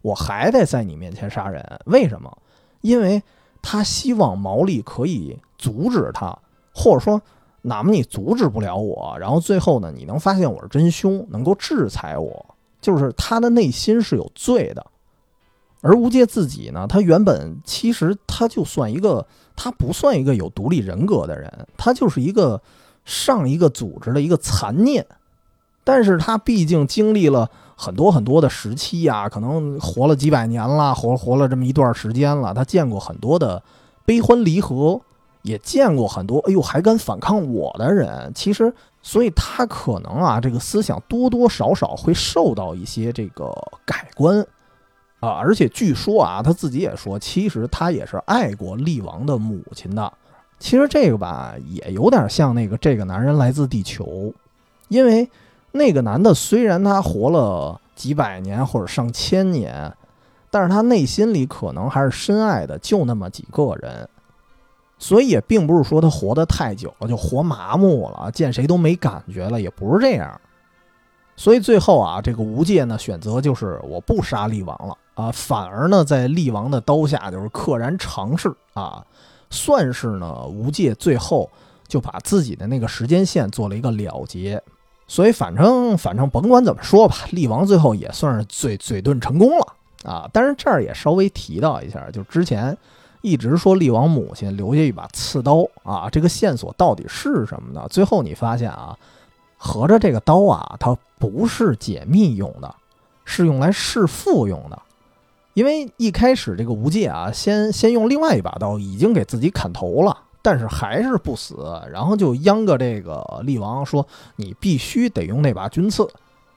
[0.00, 2.38] 我还得在你面前杀人，为什么？
[2.82, 3.20] 因为
[3.62, 6.38] 他希望毛利可以阻止他，
[6.72, 7.20] 或者说，
[7.66, 14.86] 哪怕你阻止不了我，然后最后呢，你能发现我是真凶，能够制裁我，就是他的内心是有罪的。
[15.82, 19.26] 而无界自己呢，他原本其实他就算一个。
[19.58, 22.60] 他不算一个有独立人格的人，他就是一个
[23.06, 25.06] 上一个组织的一个残念。
[25.82, 33.62] 但是他毕竟经历了很多很多的时期呀，可能活了几百年了，活活了这么一段时间了，他见过很多的
[34.04, 35.00] 悲欢离合，
[35.46, 38.30] 也见过很多哎呦还敢反抗我的人。
[38.34, 43.50] 其实，所以他可能啊，这个思想多多少少会受到一些这个
[43.84, 44.44] 改观。
[45.20, 50.12] 啊，而且据说啊，他自己也说，其实他也是爱过厉王的母亲的。
[50.58, 54.32] 其实这个吧，也有点像那个这个男人来自地球，
[54.88, 55.28] 因为
[55.72, 59.92] 那个男的虽然他活了几百年或者上千年，
[60.50, 64.08] 但是他内心里可能还是深爱的就那么几个人，
[64.98, 70.40] 所以也并不是说他活得太久了就活麻木了，见谁都没感觉了，也不是这样。
[71.36, 74.96] 所以最后啊，这个无界呢选择就是我不杀厉王了。
[75.14, 79.04] 啊，反而呢，在厉王的刀下就是溘然长逝啊，
[79.50, 81.50] 算是呢无界最后
[81.86, 84.62] 就把自己的那个时间线做了一个了结。
[85.06, 89.66] 所以反正反正甭管怎么说吧，厉王最后也算是嘴嘴遁成功了
[90.04, 90.28] 啊。
[90.32, 92.76] 但是这儿也稍微提到一下，就之前
[93.26, 97.84] 一直说厉王母亲留下一把刺刀啊，这个线索到底是什么呢？
[97.90, 98.96] 最后你发现啊，
[99.56, 102.72] 合着这个刀啊，它不是解密用的，
[103.24, 104.80] 是用来弑父用的。
[105.54, 110.16] 因为一开始这个吴戒啊，先先用另外一把刀，已经给自己砍头了。
[110.40, 111.56] 但是还是不死，
[111.90, 114.06] 然后就央个这个厉王说
[114.36, 116.08] ：“你必须得用那把军刺，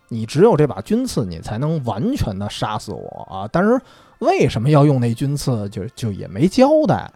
[0.10, 3.82] 你只有这把军刺，你才能完全的杀死我啊！”但是
[4.20, 7.12] 为什么要用那军刺，就就也没交代，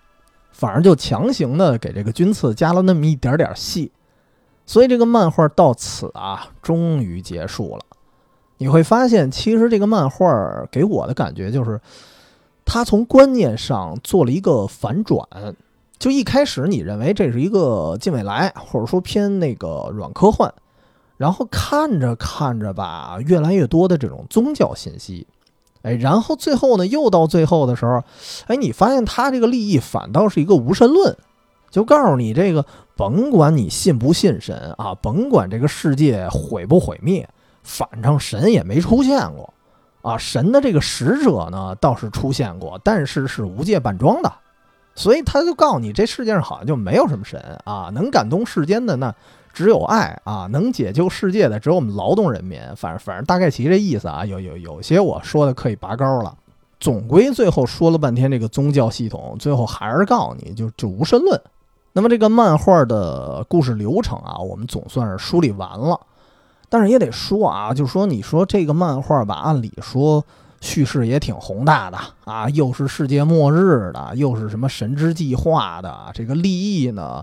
[0.51, 3.91] 反正就强行的给这个军刺加了那么一点点戏。
[4.65, 7.83] 所以这个漫画到此啊，终于结束了。
[8.57, 11.81] 你会发现，其实这个漫画给我的感觉就是，
[12.63, 15.27] 他从观念上做了一个反转。
[15.99, 20.53] 就一开始你认为这是一个近未来，或者说偏那个软科幻，
[21.17, 25.27] 然后看着看着吧，越来越多的这种宗教信息，
[25.83, 28.03] 哎，然后最后呢，又到最后的时候，
[28.47, 31.15] 哎，你发现他这个立意反倒是一个无神论，
[31.69, 32.65] 就告诉你这个，
[32.95, 37.27] 甭管你信不信神啊，甭管这个世界毁不毁灭，
[37.63, 39.53] 反正神也没出现过
[40.01, 44.31] 啊，神的这个使者呢倒是出现过，但是是无界扮装的。
[44.95, 49.13] 所以他就告诉你，这世界上好像就没有什么神啊，能感动世间的那
[49.53, 52.59] 只有爱啊，能解救世界的只有我们劳动人民。
[52.75, 56.35] 反正反正大概其这意思啊，有有有些我说的可以拔高了。
[56.79, 61.39] 总归最后说了半天这个宗教系统，最后还是告诉你就就无神论。
[61.93, 65.99] 那么这个漫画的故事流程啊，我们总算是梳理完了。
[66.67, 70.25] 但是也得说啊，就说你说这个漫画吧，按理说。
[70.63, 77.21] 叙事也挺宏大的啊，又是世界末日的，又是什么神之计划的，这个立意呢？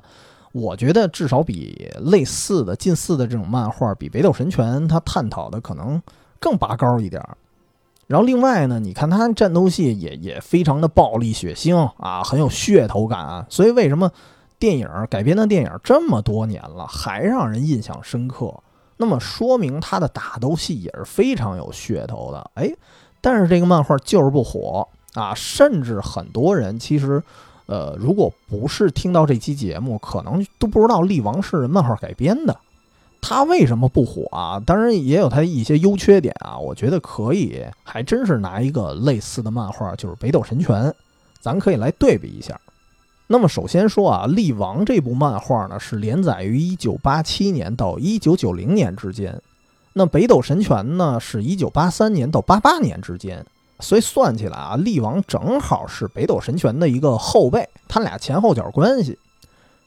[0.52, 6.00] 我觉得至少比类似的近似的这种漫画，比《北斗神拳》它探讨的可能
[6.38, 7.22] 更拔高一点。
[8.06, 13.46] 然后另外呢，你看它战斗戏也也非常的暴力血腥啊，很有噱头感。
[13.48, 14.10] 所以为什么
[14.58, 18.52] 电影改编的电影这么多年了还让人印象深刻？
[18.96, 22.50] 那么说明它的打斗戏也是非常有噱头的。
[22.54, 22.72] 哎。
[23.22, 27.22] 但是这个漫画就是不火啊，甚至很多人其实，
[27.70, 32.58] 呃，如果不是听到这期节目，可能都不知道《力王》是漫画改编的。
[33.20, 34.58] 它为什么不火啊？
[34.66, 36.58] 当然也有它一些优缺点啊。
[36.58, 40.82] 我觉得可以，还真是拿一个类似的漫画，就是《北斗神拳》，
[41.40, 42.60] 咱可以来对比一下。
[43.28, 49.40] 那么首先说啊，《力王》这部漫画呢，是连载于1987年到1990年之间。
[49.92, 53.46] 那北斗神拳呢，是一九八三年到八八年之间，
[53.80, 59.18] 所以算起来啊，力王正好是北斗神拳的一个后辈，他俩前后脚关系。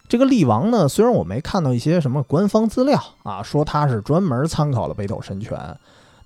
[0.09, 5.77] 这个力王呢，虽然我没看到一些什么官方资料啊，说他是专门参考了北斗神拳，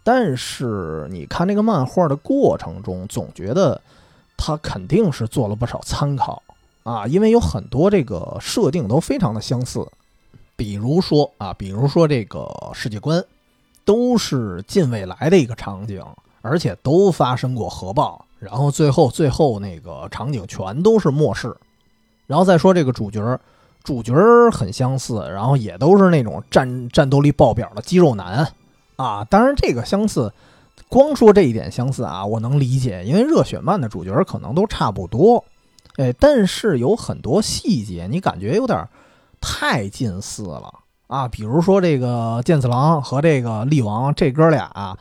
[0.03, 3.79] 但是你看这个漫画的过程中，总觉得
[4.35, 6.41] 他肯定是做了不少参考
[6.83, 9.87] 啊，因为有很多这个设定都非常的相似，
[10.55, 13.23] 比如说啊，比如说这个世界观。
[13.85, 16.03] 都是近未来的一个场景，
[16.47, 21.55] 而且都发生过核爆，然后最后最后那个场景全都是末世，
[22.25, 23.39] 然后再说这个主角，
[23.83, 24.13] 主角
[24.51, 28.47] 很相似，然后也都是那种战战斗力爆表的肌肉男
[28.95, 29.23] 啊。
[29.25, 30.31] 当然这个相似，
[30.87, 35.43] 光说这一点相似啊，我能理解，因为热血漫的主角可能都差不多，
[35.97, 38.87] 哎，但是有很多细节你感觉有点
[39.41, 40.73] 太近似了。
[41.07, 44.97] 啊，比如说这个剑次郎和这个力王这哥俩啊，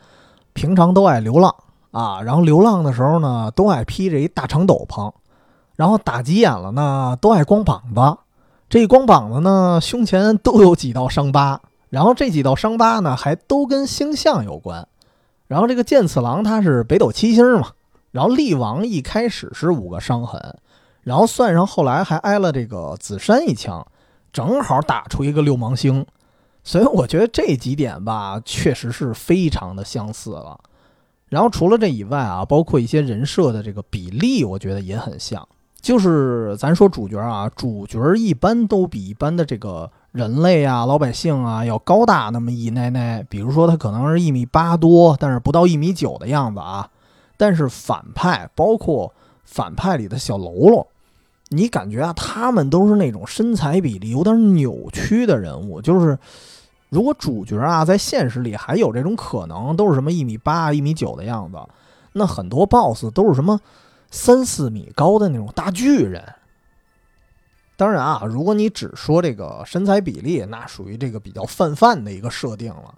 [0.57, 1.53] 平常都爱流浪
[1.91, 5.13] 啊，然后流浪的时候呢，都爱披着一大长斗篷，
[5.75, 8.17] 然后打急眼了呢，都爱光膀子。
[8.67, 14.87] 这一光膀子呢，胸前都有几道伤疤，然后这几道伤疤呢，还都跟星象有关。
[15.45, 17.67] 然后这个剑次郎他是北斗七星嘛，
[18.09, 20.41] 然后力王一开始是五个伤痕，
[21.03, 23.85] 然后算上后来还挨了这个紫山一枪。
[24.33, 26.03] 正好打出一个六芒星，
[26.67, 30.59] 所以我觉得这几点吧，确实是非常的相似了。
[31.29, 35.47] 然后除了这以外啊，包括一些人设的这个比例，我觉得也很像。
[35.79, 43.25] 就是咱说主角啊，主角一般都比一般的这个人类啊、老百姓啊要高大那么一奶奶。
[43.29, 46.89] 比如说他可能是一米八多，但是不到一米九的样子啊。
[47.37, 49.13] 但是反派，包括
[49.45, 50.87] 反派里的小喽啰。
[51.49, 55.81] 你感觉啊，他们都是那种身材比例有点扭曲的人物。
[55.81, 56.19] 就是，
[56.89, 61.57] 如果主角啊在现实里还有这种可能，都是什么一米八、一米九的样子，
[62.13, 63.59] 那很多 BOSS 都是什么
[64.09, 66.23] 三四米高的那种大巨人。
[67.75, 72.95] 当然啊，如果你只说这个身材比例，那属于这个比较泛泛的一个设定了。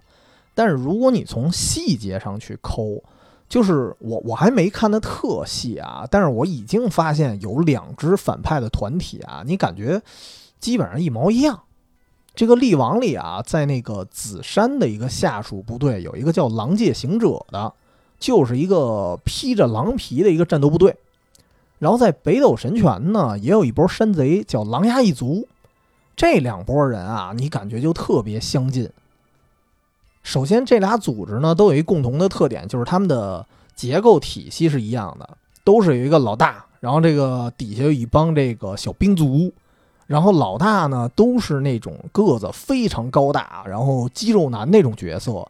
[0.54, 3.02] 但是如果你从细节上去抠，
[3.48, 10.00] 就是我我还没看的特细啊，但是我已经发现有两支反派的团体啊，你感觉
[10.58, 11.60] 基本上一毛一样。
[12.34, 17.72] 这个力王里啊，在那个紫山的一个下属部队有一个叫狼界行者的，
[18.18, 20.96] 就是一个披着狼皮的一个战斗部队。
[21.78, 25.48] 然后在北斗神拳呢，也有一波山贼叫狼牙一族。
[26.16, 28.90] 这两拨人啊，你感觉就特别相近。
[30.22, 39.50] 首先，这俩组织呢都有一共同的特点，就是他们的结构体系是一样的，都是有一个老大，然后这个底下有一帮这个小兵卒，
[40.10, 45.46] 然后老大呢都是那种个子非常高大，然后肌肉男那种角色，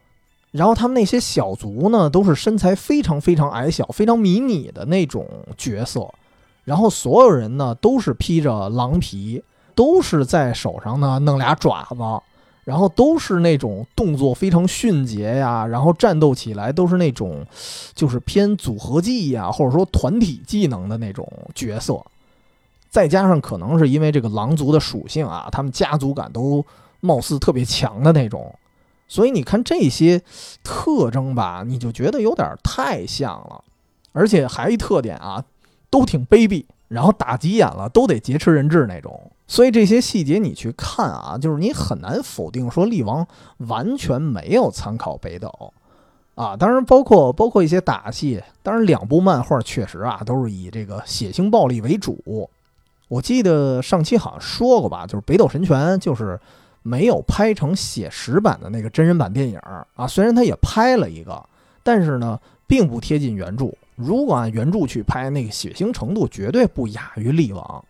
[0.51, 6.07] 然后他们那些小卒呢都是身材非常非常矮小、非常迷你的那种角色，
[6.63, 9.43] 然后所有人呢都是披着狼皮，
[9.73, 11.95] 都是在手上呢弄俩爪子。
[12.63, 17.43] 然后都是那种动作非常迅捷呀，然后战斗起来都是那种，
[17.95, 21.99] 就是偏组合技呀，或者说团体技能的那种角色。
[22.91, 26.63] 再加上可能是因为这个狼族的属性啊，他们家族感都
[26.99, 28.53] 貌似特别强的那种，
[29.07, 30.21] 所以你看这些
[30.61, 33.63] 特征吧，你就觉得有点太像了。
[34.11, 35.41] 而且还一特点啊，
[35.89, 39.31] 都挺卑鄙，然后打急眼了都得劫持人质那种。
[39.47, 43.25] 所以这些细节你去看啊，就是你很难否定说力王
[43.59, 45.73] 完全没有参考北斗，
[46.35, 52.49] 啊，当然包括包括一些打戏，当然两部漫画确实啊都是以这个血腥暴力为主。
[53.11, 56.39] 我记得上期好像说过吧，就是北斗神拳就是
[56.81, 59.59] 没有拍成写实版的那个真人版电影
[59.95, 61.43] 啊，虽然他也拍了一个，
[61.83, 63.65] 但是呢并不贴近原著。
[63.97, 67.83] 如果按原著去拍，那个血腥程度绝对不亚于力王。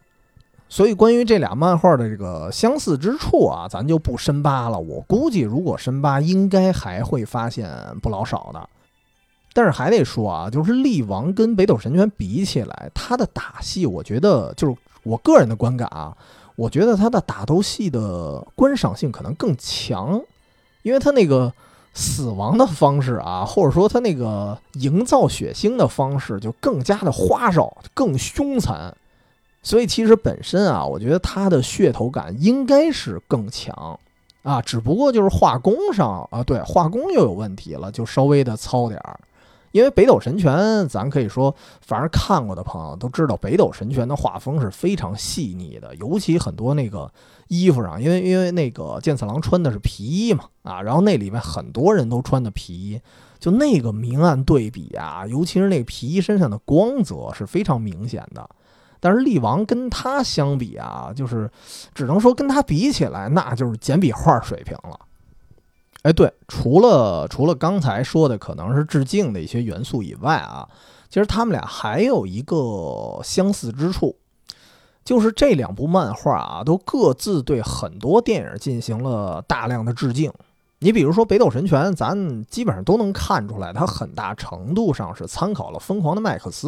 [0.67, 4.79] 所以，关于这俩漫画的这个相似之处啊，咱就不深扒了。
[4.79, 7.69] 我估计，如果深扒，应该还会发现
[8.01, 8.69] 不老少的。
[9.53, 16.15] 但是还得说啊，就是力王跟北斗神拳比起来，他的打戏，我觉得就是我个人的观感啊，
[16.55, 20.21] 我觉得他的打斗戏的观赏性可能更强，
[20.83, 21.51] 因为他那个
[21.93, 28.95] 死亡的方式啊，或者说他那个营造血腥的方式，就更加的花哨，更凶残。
[29.63, 33.99] 所以其实本身啊，我觉得它的噱头感应该是更强
[34.41, 39.19] 啊，只不过就是画工上啊，对，画工又有问题了，就稍微的糙点儿。
[39.71, 47.11] 因为北斗神拳，咱可以说，反正看过的朋友都知道，北斗神拳的画风是非常细腻的，尤其很多那个
[47.47, 53.01] 衣服上，因为因为那个剑次郎穿的是皮衣嘛，啊，然后那里面很多人都穿的皮衣，
[53.39, 58.49] 就那个明暗对比啊，尤其是那个皮衣身上的光泽是非常明显的。
[59.03, 61.49] 但是力王跟他相比啊，就是
[61.95, 64.99] 只能说跟他比起来，那就是简笔画水平了。
[66.03, 70.67] 哎，对，除了除了刚才说的可能是致敬的一些元素以外啊，
[71.09, 74.15] 其实他们俩还有一个相似之处，
[75.05, 80.31] 就是这两部漫画啊，都各自对很多电影进行了大量的致敬。
[80.79, 86.67] 你比如说《北斗神拳》，咱基本上都能看出来，它很大程度上是参考了《疯狂的麦克斯》。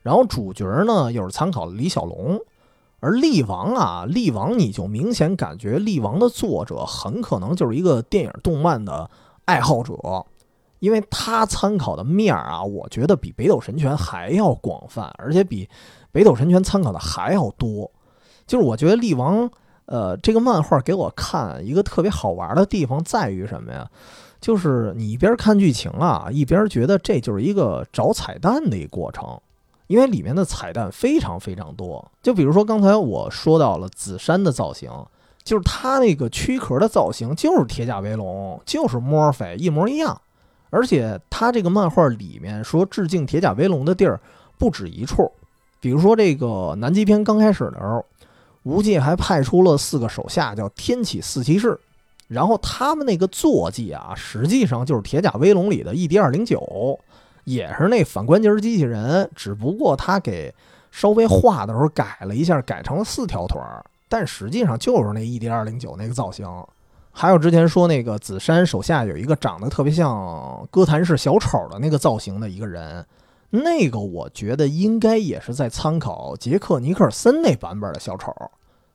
[0.00, 2.40] 然后主角呢又是参考了李小龙，
[3.04, 9.10] 而力王啊，力王你就明显感觉力王的作者很可能就是一个电影动漫的
[9.44, 9.94] 爱好者，
[10.78, 15.68] 因为他参考的面儿啊，我觉得比北斗神拳还要广泛，而且比
[16.12, 17.90] 北斗神拳参考的还要多。
[18.46, 19.50] 就是我觉得力王，
[19.84, 23.86] 呃，这个漫画给我看一个特别好玩的地方在于什么呀？
[24.40, 29.38] 就是你一边看剧情啊，一边觉得这就是一个找彩蛋的一个过程。
[29.94, 34.90] 因为里面的彩蛋非常非常多，就比如说刚才我说到了紫杉的造型，
[35.44, 40.20] 就是他那个躯壳的造型就是铁甲威龙，就是 Morphi 一模一样。
[40.70, 44.20] 而且他这个漫画里面说致敬铁甲威龙的地儿
[44.58, 45.30] 不止一处，
[45.78, 48.04] 比如说这个南极篇刚开始的时候，
[48.64, 51.78] 无界还派出了四个手下叫天启四骑士，
[52.26, 56.98] 然后他们那个坐骑啊，实际上就是铁甲威龙里的 ED 二零九。
[57.44, 60.52] 也是那反关节机器人，只不过他给
[60.90, 66.46] 稍微画的时候改了一下，改成了四条腿儿，但实际上就是那 ED 二零九那个造型。
[67.16, 73.06] 还有之前说那个紫杉手下有一个长得特别像哥谭市小丑的那个造型的一个人，
[73.50, 78.34] 那个我觉得应该也是在参考杰克尼克尔森那版本的小丑，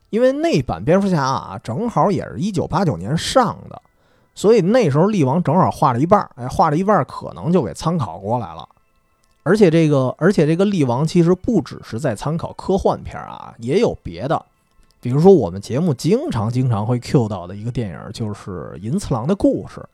[0.10, 3.82] 因为那版蝙蝠侠啊，正好也是一九八九年上的。
[4.40, 8.66] 所以那时候力王正好画了一半儿，哎，画了一半儿可能就给参考过来了。
[9.44, 14.42] 而且这个，而且这个力王其实不只是在参考科幻片啊，也有别的。
[15.02, 19.86] 比如说我们节目经常经常会 Q 到的一个电影，就是银次郎的故事。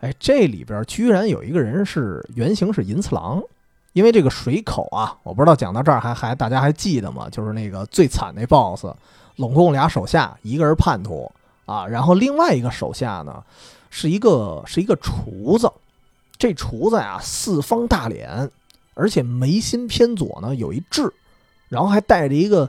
[0.00, 3.42] 哎，这里边居然有一个人是原型是银次郎，
[3.94, 7.30] 因为这个水口啊，我不知道讲到这儿还还大家还记得吗？
[7.30, 8.88] 就是那个最惨那 BOSS，
[9.36, 11.32] 拢共俩手下，一个人叛徒
[11.64, 13.42] 啊，然后另外一个手下呢
[13.90, 15.70] 是一个是一个厨子，
[16.38, 18.50] 这厨子呀四方大脸，
[18.94, 21.12] 而且眉心偏左呢有一痣，
[21.68, 22.68] 然后还带着一个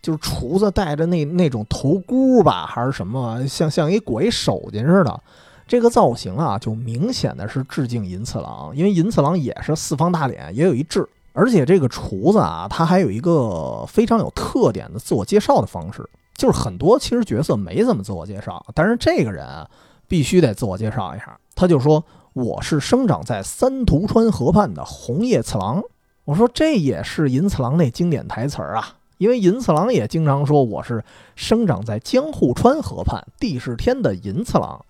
[0.00, 5.20] 就是厨子戴着那那种头箍吧，还是什么，像像一裹一手巾似的。
[5.66, 19.46] 这个造型啊，就明显的是致敬银次郎，因为银次郎也是四方大脸，也有一痣，而且这个厨子啊，他还有一个非常有特点的自我介绍的方式，就是很多其实角色没怎么自我介绍，但是这个人
[20.08, 22.02] 必须得自我介绍一下，他就说
[22.32, 25.82] 我是生长在三途川河畔的红叶次郎。
[26.24, 31.04] 我说这也是银次郎那经典台词啊，因为银次郎也经常说我是
[31.36, 34.84] 生长在江户川河畔地是天的银次郎。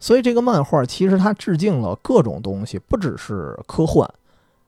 [0.00, 4.08] 所以这个漫画其实它致敬了各种东西，不只是科幻，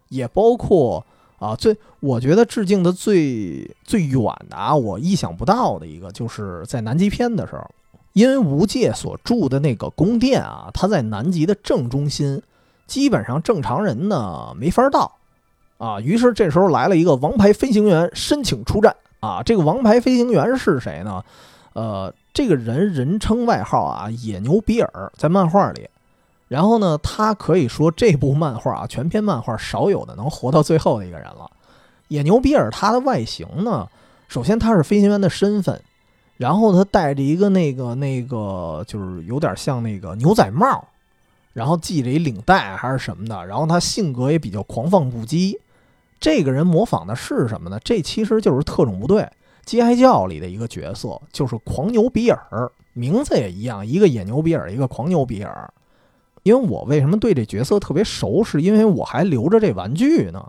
[0.09, 1.05] 也包括
[1.39, 7.65] 啊最我觉得致敬的最最远的啊，我意想不到的一个，就是在南极篇的时候，
[8.21, 12.43] 因为无界所住的那个宫殿啊，它在南极的正中心，
[12.87, 15.11] 基本上正常人呢没法到
[15.79, 15.99] 啊。
[16.01, 19.43] 于是这时候来了一个王牌飞行员申请出战啊。
[19.43, 21.25] 这个王牌飞行员是谁呢？
[21.73, 22.13] 呃。
[22.33, 25.89] 这个人人称外号啊，野牛比尔，在漫画里。
[26.47, 31.51] 然后呢，他可以说这部漫画啊，全篇漫画少有的能活到最后的一个人了。
[32.07, 33.89] 野牛比尔他的外形呢，
[34.29, 35.83] 首先他是飞行员的身份，
[36.41, 40.89] 然后他戴着一个那个那个，就是有点像那个牛仔帽，
[41.53, 43.45] 然后系着一领带还是什么的。
[43.45, 45.59] 然后他性格也比较狂放不羁。
[46.19, 47.79] 这个人模仿的是什么呢？
[47.85, 49.21] 这其实就是特种部队。
[49.67, 49.95] 《G.I.
[49.97, 55.71] 教》里的一个角色就是狂牛比尔，名字也一样，一个野牛比尔，一个狂牛比尔。
[56.43, 60.43] 因为我为什么对这角色特别熟，是因为我还留着这玩具呢。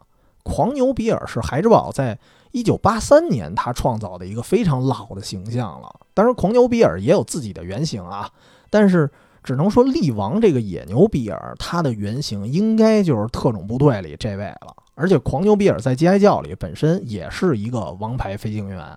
[0.44, 2.18] 狂牛比尔是孩之宝在
[2.52, 5.90] 一九八三年他创造的一个非常老的形象了。
[6.14, 8.30] 当然，狂牛比尔也有自己的原型啊，
[8.70, 9.10] 但是
[9.44, 14.76] 只能说力王这个野牛比尔，他的原型应该就是特种部队里这位了。
[14.96, 16.20] 而且狂牛比尔在《G.I.
[16.20, 18.96] 教》里本身也是一个王牌飞行员，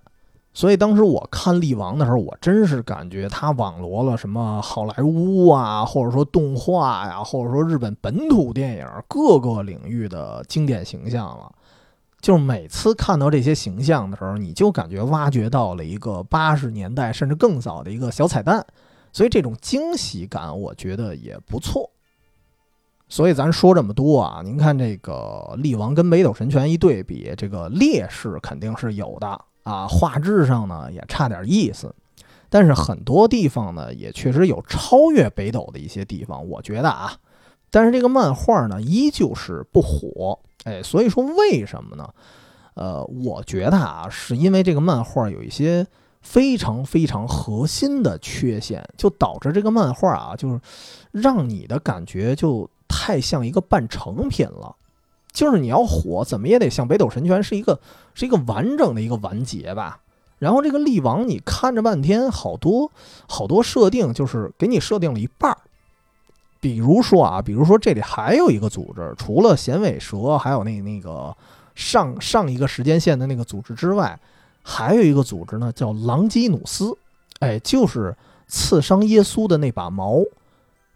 [0.53, 11.51] 所以当时我看《力王》的时候，我真是感觉他网罗了什么好莱坞啊，或者说动画呀，或者说日本本土电影各个领域的经典形象了。
[12.25, 18.65] 就是每次看到这些形象的时候，你就感觉挖掘到了一个八十年代甚至更早的一个小彩蛋，
[19.13, 21.91] 所以这种惊喜感，我觉得也不错。
[23.11, 31.95] 所以咱说这么多啊，您看这个力王跟北斗神拳一对比，这个劣势肯定是有的啊，画质上呢也差点意思，
[32.49, 37.13] 但是很多地方呢也确实有超越北斗的一些地方，我觉得啊，
[37.71, 42.09] 但是这个漫画呢依旧是不火，哎，所以说为什么呢？
[42.75, 45.87] 呃，我觉得啊，是因为这个漫画有一些
[46.21, 50.61] 非常非常核心的缺陷，就导致这个漫画啊，就是
[51.13, 52.69] 让你的感觉就。
[52.87, 54.77] 太像一个半成品了，
[55.33, 57.81] 就是你要火，怎么也得像北斗神拳是一个
[58.15, 60.01] 是一个完整的一个完结吧。
[60.39, 62.93] 然后这个力王，你看着半天，好多
[63.27, 65.59] 好多设定就是给你设定了一半儿。
[66.65, 71.37] 比如说啊，比如说这里还有一个组织，除了衔尾蛇，还有那那个
[71.75, 74.19] 上上一个时间线的那个组织之外，
[74.63, 76.97] 还有一个组织呢，叫狼基努斯，
[77.41, 78.17] 哎，就是
[78.47, 80.23] 刺伤耶稣的那把矛。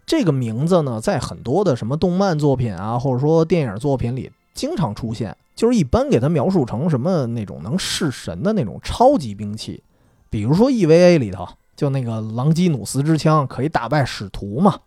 [0.07, 9.83] 这个名字呢，在很多的什么动漫作品啊，或者说电影作品里经常出现，就是一般给它描述成什么那种能弑神的那种超级兵器，
[10.31, 14.79] 比如说 EVA 里头就那个狼基努斯之枪可以打败使徒嘛，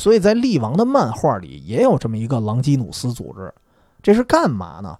[0.00, 3.52] 所以在力王的漫画里也有这么一个狼基努斯组织，
[4.02, 4.96] 这是干嘛呢？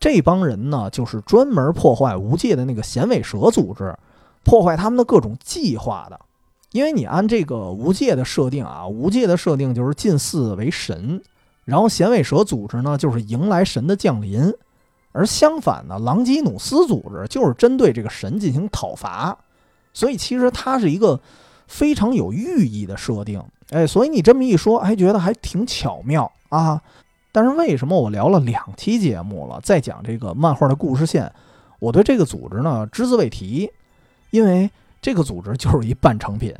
[0.00, 3.96] 这帮人呢，就是专门破坏无界的那个衔尾蛇组织，
[4.42, 6.18] 破坏他们的各种计划的。
[6.72, 11.22] 因为你按这个无界的设定啊，无界的设定就是近似为神，
[11.64, 14.52] 然后衔尾蛇组织呢就是迎来神的降临，
[15.12, 19.38] 而相反呢，狼基努斯组织就是针对这个神进行讨伐，
[19.92, 21.20] 所以其实它是一个
[21.70, 26.82] 非常有寓意的设定，哎，所以你这么一说，还觉得还挺巧妙啊。
[27.32, 31.32] 但是为什么我聊了两期节目了，再讲这个漫画的故事线，
[31.78, 33.70] 我对这个组织呢只字未提，
[34.30, 34.70] 因为。
[35.02, 36.54] 这个组织就是一半成品。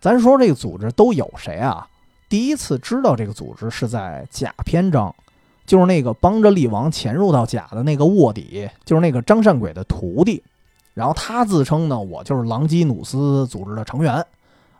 [0.00, 1.86] 咱说这个组织都有谁啊？
[2.28, 5.14] 第一次知道这个组织是在甲篇章，
[5.64, 10.42] 就是那个帮着力王潜入到甲的那个卧底，就是那个张善鬼的徒弟。
[10.96, 14.24] 然后他自称呢，我就是狼基努斯组织的成员，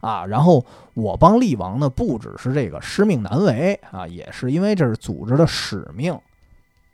[0.01, 0.65] 啊，然后
[0.95, 6.19] 我帮力王呢，不只是这个师命难违啊，也是因为这是组织的使命。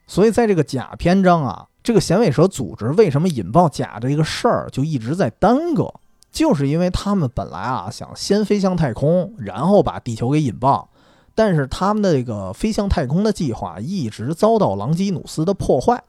[0.09, 5.95] 所以在这个假篇章啊，这个响尾蛇组织为什么引爆假这个事儿就一直在耽搁，
[6.33, 10.89] 就是因为他们本来啊想先飞向太空，然后把地球给引爆，
[11.37, 16.03] 但是他们的这个飞向太空的计划一直遭到狼基努斯的破坏。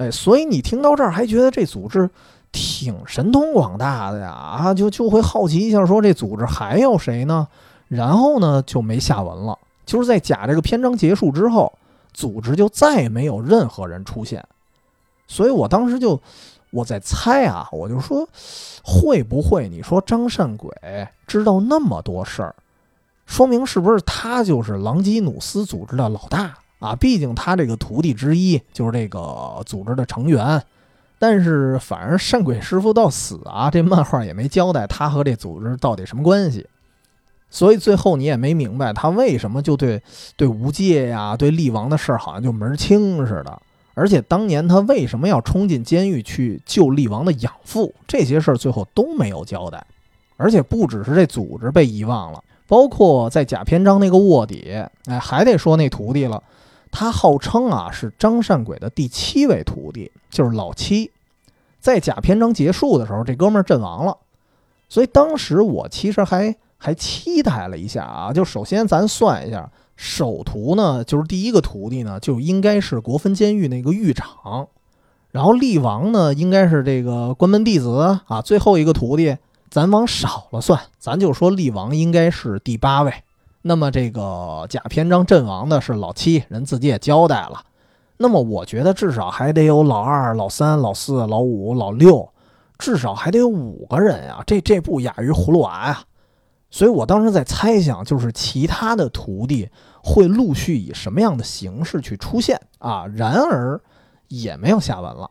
[0.00, 2.08] 哎，所以你听到这儿还觉得这组织
[2.50, 4.30] 挺神通广大的呀？
[4.30, 7.46] 啊，就就会好奇一下，说这组织还有谁呢？
[7.86, 9.58] 然后呢就没下文了。
[9.84, 11.70] 就是在甲这个篇章结束之后，
[12.14, 14.42] 组织就再也没有任何人出现。
[15.26, 16.18] 所以我当时就
[16.70, 18.26] 我在猜啊，我就说
[18.82, 20.70] 会不会你说张善鬼
[21.26, 22.54] 知道那么多事儿，
[23.26, 26.56] 说明是不是他就是狼基努斯组织的老大？
[26.80, 30.60] 啊，毕竟他这个徒弟之一就是这个组织的成员，
[31.18, 36.66] 但是反而善鬼师傅到死啊，这漫画也没交代他和这组织到底什么关系，
[37.50, 40.02] 所以最后你也没明白他为什么就对
[40.36, 43.60] 对无界呀、对力王的事儿好像就门清似的，
[43.92, 49.84] 而且当年他为什么要冲进监狱去救力王的养父，这些事儿最后都没有交代，
[50.38, 56.42] 而且不只是这组织被遗忘了，包括在假篇章那个卧底，哎，还得说那徒弟了。
[56.90, 61.10] 他号称啊是张善鬼的第七位徒弟，就是老七。
[61.78, 64.16] 在甲篇章结束的时候，这哥们儿阵亡了。
[64.88, 74.68] 所以当时我其实还还期待了一下啊，就首先咱算一下，首徒呢就是第一个徒弟呢就应该是国分监狱那个狱长，
[75.30, 79.36] 然后力王呢应该是这个关门弟子啊，最后一个徒弟
[79.70, 83.14] 咱往少了算，咱就说力王应该是第八位。
[83.62, 87.62] 那么这个甲篇章阵亡的是老七，人自己也交代了。
[88.16, 92.32] 那么我觉得至少还得有老二、老三、老四、老五、老六，
[92.78, 94.42] 至少还得有五个人呀。
[94.46, 96.02] 这这不亚于葫芦娃呀。
[96.70, 99.68] 所以我当时在猜想，就是其他的徒弟
[100.02, 103.06] 会陆续以什么样的形式去出现啊？
[103.08, 103.80] 然而
[104.28, 105.30] 也没有下文了。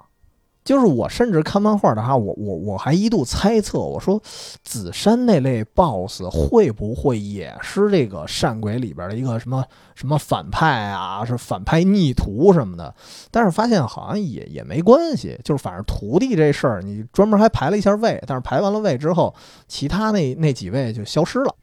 [0.69, 4.21] 就是我甚至看漫画的话，我我我还一度猜测，我说
[4.63, 9.65] 紫山那类 BOSS 会不会也是这个善鬼里边的一个什么
[9.95, 12.93] 什么反派啊，是反派逆徒什么的？
[13.31, 19.33] 但是发现好像也也没关系，就是反正徒弟这事儿，你专门还排了一下位，但是排完了位之后，
[19.67, 21.55] 其他那那几位就消失了。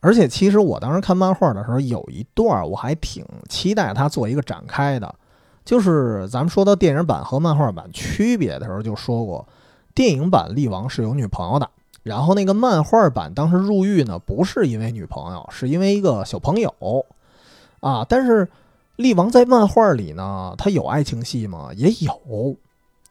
[0.00, 5.14] 而且其实我当时看漫画的时候，有一段我还挺期待他做一个展开的。
[5.64, 9.48] 就是咱们说到电影版和漫画版区别的时候，就说过，
[9.94, 11.70] 电影版力王是有女朋友的，
[12.02, 17.06] 然后那个漫画版当时入狱呢，不是因为女朋友，是因为一个小朋友，
[17.80, 18.46] 啊，但是
[18.96, 21.70] 力王在漫画里呢，他有爱情戏吗？
[21.74, 22.56] 也有，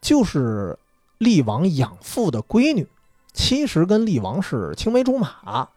[0.00, 0.78] 就是
[1.18, 2.86] 力王养父的闺女，
[3.32, 5.68] 其实跟力王是青梅竹马，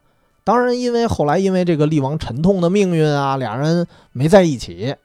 [0.44, 4.95] 当然因为后来因为这个力王沉痛的命运啊，俩人没在一起。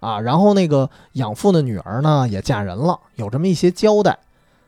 [0.00, 4.18] 啊，然后那个养父的女儿呢也嫁人了，有这么一些交代。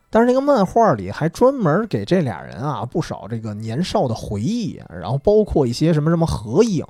[0.09, 6.85] 但是那个漫画里还专门给这俩人啊不少这个年少的回忆，然后包括一些什么什么合影。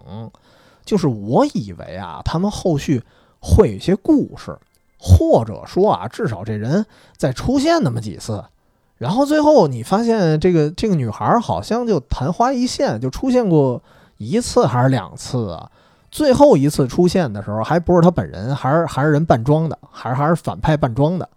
[0.84, 3.04] 就是我以为啊，他们后续
[3.40, 4.58] 会有一些故事，
[4.98, 6.84] 或者说啊，至少这人
[7.16, 8.44] 再出现那么几次。
[8.98, 13.84] 然后最后你发现这个这个女孩好像就昙花一现，就出现过
[14.18, 15.70] 一次还是两次啊？
[16.12, 21.28] 最后一次出现的时候，还不是他本人，还是还是人扮装的，还是还是反派扮装的，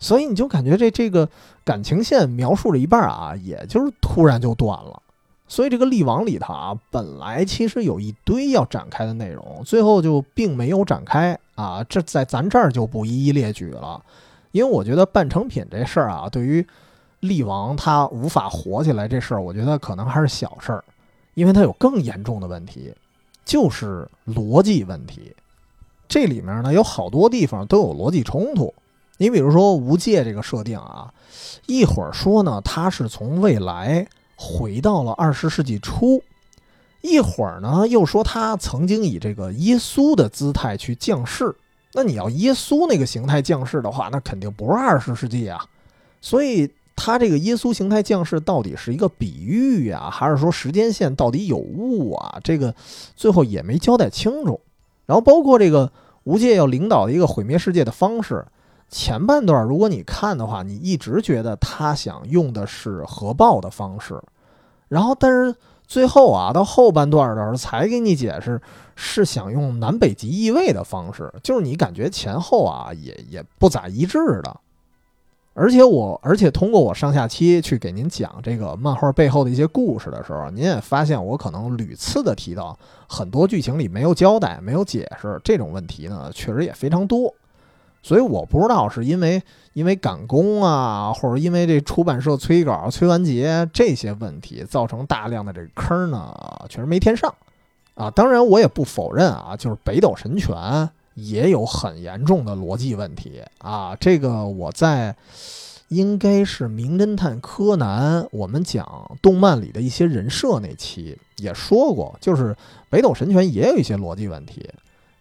[0.00, 1.28] 所以你就感觉这这个
[1.64, 5.00] 感情线描述了一半啊，也就是突然就断了。
[5.46, 11.82] 所以这个力王里头啊，本来其实有一堆要展开的内容，最后就并没有展开啊。
[11.88, 14.02] 这在咱这儿就不一一列举了，
[14.50, 16.66] 因为我觉得半成品这事儿啊，对于
[17.20, 20.84] 力王他无法活起来这事儿，我觉得可能还是小事儿，
[21.34, 22.92] 因为他有更严重的问题。
[23.48, 25.34] 就是逻辑问题，
[26.06, 28.74] 这里面呢有好多地方都有逻辑冲突。
[29.16, 31.10] 你比如说无界这个设定啊，
[31.64, 34.06] 一会儿说呢他是从未来
[34.36, 36.22] 回到了二十世纪初，
[37.00, 41.56] 一会儿呢又说他曾经以这个耶稣的姿态去降世。
[41.94, 45.64] 那你要耶稣那个形态降世的话，那肯定不是二十世纪啊，
[46.20, 46.70] 所以。
[47.00, 52.40] 他这个耶稣形态降世到底是一个比喻呀，还是说时间线到底有误啊？
[52.42, 52.74] 这个
[53.14, 54.60] 最后也没交代清楚。
[55.06, 55.92] 然后包括这个
[56.24, 58.44] 无界要领导的一个毁灭世界的方式，
[58.88, 64.20] 前半段如果你看的话，你一直觉得他想用的是核爆的方式，
[64.88, 65.54] 然后但是
[65.86, 68.60] 最后啊，到后半段的时候才给你解释
[68.96, 74.60] 是想用南北极异位的方式，就是你感觉前后啊也也不咋一致的。
[75.60, 82.78] 而且我，而且通过我上下期去给您讲这个漫画背后的一些故事的时候，您也发现我可能屡次的提到
[83.08, 87.34] 很多剧情里没有交代、没有解释这种问题呢，确实也非常多。
[88.04, 96.32] 所以我不知道是因为因为赶工啊，或者因为这出版社催稿催完结这些问题造成大量的这个坑呢，
[96.68, 97.34] 确实没填上
[97.94, 98.08] 啊。
[98.08, 100.54] 当然，我也不否认啊，就是北斗神拳。
[101.18, 103.96] 也有很严重的逻辑问题啊！
[103.98, 105.16] 这个我在
[105.88, 112.56] 应该是《名侦探柯南》我们讲动漫里的一些人设那期也说过，就是
[112.88, 114.68] 北斗神拳也有一些逻辑问题，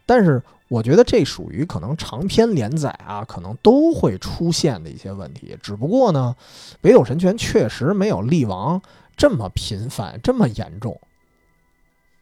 [0.06, 5.58] 但是我觉得这属于可能长篇连载啊，可能都会出现的一些问题。
[5.64, 6.36] 只不过呢，
[6.80, 8.82] 北斗神拳确实没有力王
[9.16, 11.00] 这么频繁，这么严重。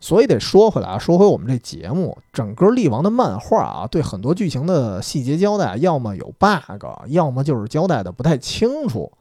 [0.05, 9.11] 所以得说回来啊，说回我们这节目，整个力王的漫画啊，对很多剧情的细节交代，要么有 bug，要么就是交代的不太清楚。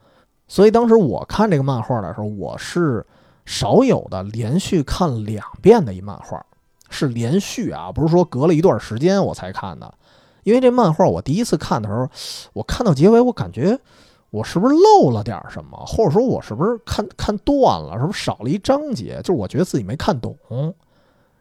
[0.46, 3.06] 所以当时我看这个漫画的时候，我是
[3.46, 6.44] 少有的连续看两遍的一漫画，
[6.90, 9.94] 是连续啊，不是说隔了一段时间我才看的。
[10.42, 12.06] 因为这漫画我第一次看的时候，
[12.52, 13.80] 我看到结尾，我感觉。
[14.34, 19.20] 我是不是漏了点什么，或者说，我是不是看看断了，是不是少了一章节？
[19.22, 20.36] 就是我觉得自己没看懂，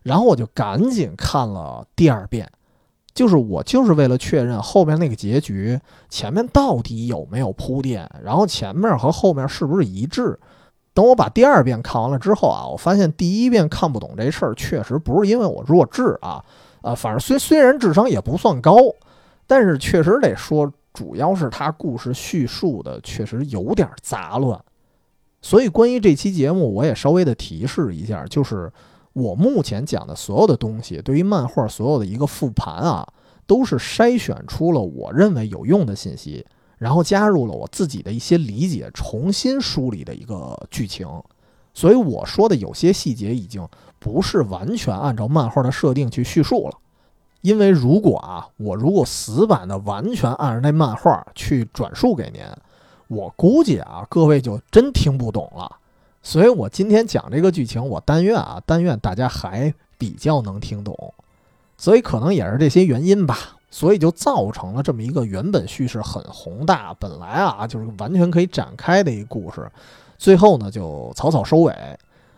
[0.03, 2.47] 然后我就赶紧看了第二遍，
[3.15, 10.39] 就是我就是为了确认后面那个结局前面到底有没有铺垫，然后前面和后面是不是一致。
[10.93, 16.45] 等我把第二遍看完了之后啊，我发现第一遍看不懂这事儿，确实不是因为我弱智啊，
[16.83, 18.75] 啊，反正虽虽然智商也不算高，
[19.47, 20.71] 但是确实得说。
[20.93, 24.63] 主要是他故事叙述的确实有点杂乱，
[25.41, 28.71] 所以关于这期节目，我也稍微的提示一下，就是
[29.13, 33.07] 我目前讲的所有的东西，对于漫画所有的一个复盘啊，
[33.47, 36.45] 都是筛选出了我认为有用的信息，
[36.77, 41.07] 然后加入了我自己的一些理解，重新梳理的一个剧情。
[41.73, 43.67] 所以我说的有些细节已经
[43.97, 46.77] 不是完全按照漫画的设定去叙述了。
[47.43, 52.41] 因为如果啊，我如果死板的完全按照那漫画去转述给您，
[53.09, 55.69] 我估计啊，各位就真听不懂了。
[56.21, 61.13] 所以我今天讲这个剧情，我但愿啊， 但愿大家还比较能听懂。
[61.77, 63.37] 所以可能也是这些原因吧，
[63.69, 69.69] 所以就造成了这么一个原本叙事很宏大，本来啊就是完全可以展开的一个故事，
[70.17, 71.75] 最后呢就草草收尾，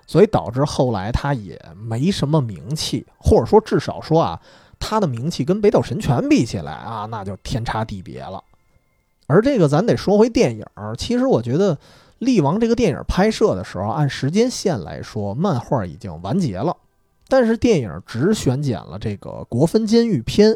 [0.07, 4.41] 所以导致后来它也没什么名气，或者说至少说啊。
[4.88, 8.44] 他的名气跟北斗神拳比起来啊，那就天差地别了。
[9.26, 10.64] 而这个咱得说回电影，
[10.95, 11.76] 其实我觉得
[12.20, 16.78] 《力王》这个电影拍摄的时候，按时间线来说，漫画已经完结了，
[17.28, 20.56] 但是电影只选剪了这个国分监狱篇。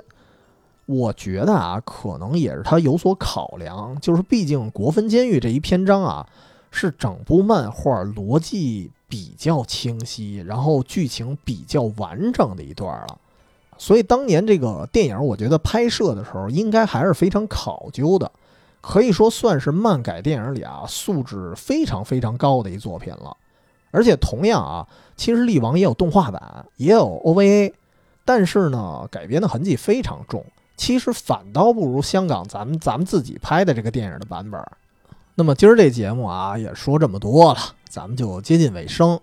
[0.85, 6.27] 我觉得啊，可能也是他有所考量，就是毕竟国分监狱这一篇章啊，
[6.69, 13.17] 是整部漫画逻辑比较清晰，然后剧情比较完整的一段了。
[13.79, 18.29] 所以当年这个电影，我觉得拍摄的时候应该还是非常考究的，
[18.81, 23.35] 可以说算是漫改电影里啊素质非常非常高的一作品了。
[23.91, 24.85] 而且同样啊，
[25.15, 27.73] 其实力王也有动画版，也有 OVA，
[28.25, 30.45] 但是呢改编的痕迹非常重，
[30.75, 34.61] 其实反倒不如香港咱们咱们自己拍的这个电影的版本。
[35.35, 39.17] 那么今儿这节目啊也说这么多了，咱们就接近尾声。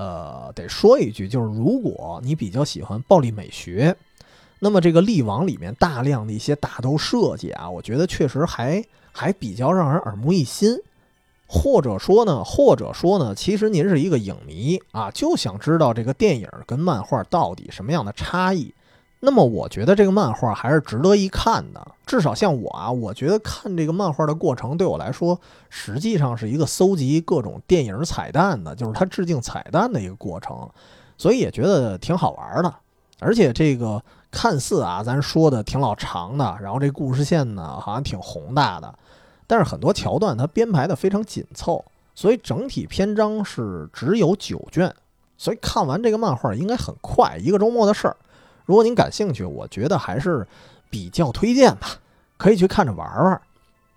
[0.00, 3.94] 呃，得说一句，就是如果你比较喜欢暴力美学，
[4.58, 8.82] 那么这个力王里面大量的一些打斗设计啊，我觉得确实还
[9.12, 10.74] 还比较让人耳目一新。
[11.46, 18.72] 或者说呢，或者说呢，其实您是一个影迷啊，就想知道这个电影跟漫画到底什么样的差异。
[19.22, 25.38] 那么我觉得这个漫画还是值得一看的，至少像我啊，我觉得看这个漫画的过程对我来说，
[25.68, 30.66] 实际上是一个搜集各种电影彩蛋的，就是它致敬彩蛋的一个过程，
[31.18, 32.74] 所以也觉得挺好玩的。
[33.18, 38.98] 而且这个看似啊，咱说的挺老长的，然后这故事线呢好像挺宏大的，
[39.46, 41.84] 但是很多桥段它编排的非常紧凑，
[42.14, 44.94] 所以整体篇章是只有九卷，
[45.36, 48.16] 所以看完这个漫画应该很快，一个周末的事儿。
[48.70, 50.46] 如果您感兴趣，我觉得还是
[50.88, 51.88] 比较推荐吧，
[52.36, 53.40] 可以去看着玩玩。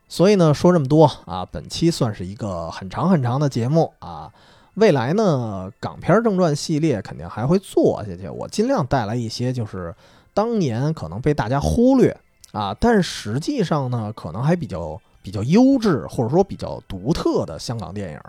[0.10, 4.32] 所以呢，说这么多啊，本期算是一个很长很长的节目啊。
[4.74, 9.94] 未来呢，港片正传系列肯定还会做下去，我尽量带来一些就是
[10.34, 12.20] 当年可能被大家忽略
[12.52, 18.20] 啊，但实际上呢，可能还比较比较优质或者说比较独特的香港电影，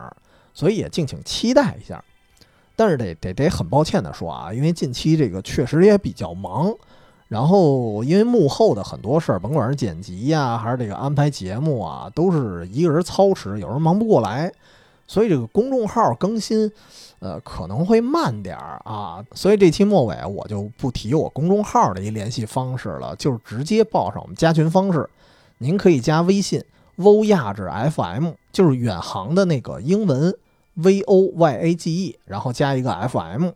[0.52, 2.04] 所以也敬请期待一下。
[2.76, 6.74] 但是得得得很抱歉的说啊，因为近期这个确实也比较忙，
[7.28, 14.52] 然后因为幕后的很多事儿，甭管是剪辑呀，还是这个安排节目啊，都是一个人操持，有人忙不过来，
[15.06, 16.70] 所以这个公众号更新，
[17.18, 19.24] 呃，可能会慢点儿啊。
[19.34, 25.08] 所以这期末尾我就不提我公众号的一联系方式了，就是直接报上我们加群方式。
[25.58, 26.62] 您可以加微信
[26.96, 30.34] v o 亚 a FM”，就是远航的那个英文
[30.74, 33.50] “v o y a g e”，然后加一个 “FM”。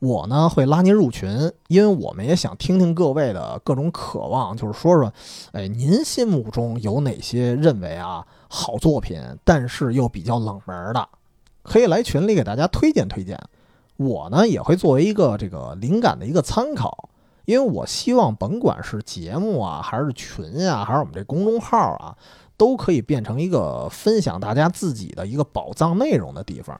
[0.00, 5.12] 我呢会拉您入群，因为我们也想听听各位的各种渴望，就是说说，
[5.52, 11.06] 哎，您心目中有哪些认为啊好作品，但是又比较冷门的，
[11.62, 13.38] 可以来群里给大家推荐推荐。
[13.98, 17.10] 我呢也会作为一个这个灵感的一个参考，
[17.44, 22.16] 因为我希望甭管是节目啊，还是群啊，还是我们这公众号啊，
[22.60, 26.78] 都可以变成一个分享大家自己的一个宝藏内容的地方。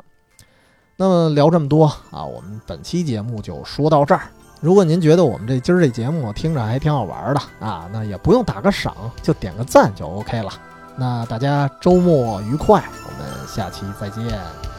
[0.94, 4.28] 那么聊这么多啊，我们本期节目就说到这儿。
[4.61, 10.52] 如果您觉得我们这今儿这节目听着还挺好玩的啊，那也不用打个赏，就点个赞就 OK 了。
[10.97, 14.69] 那大家周末愉快，我们下期再见。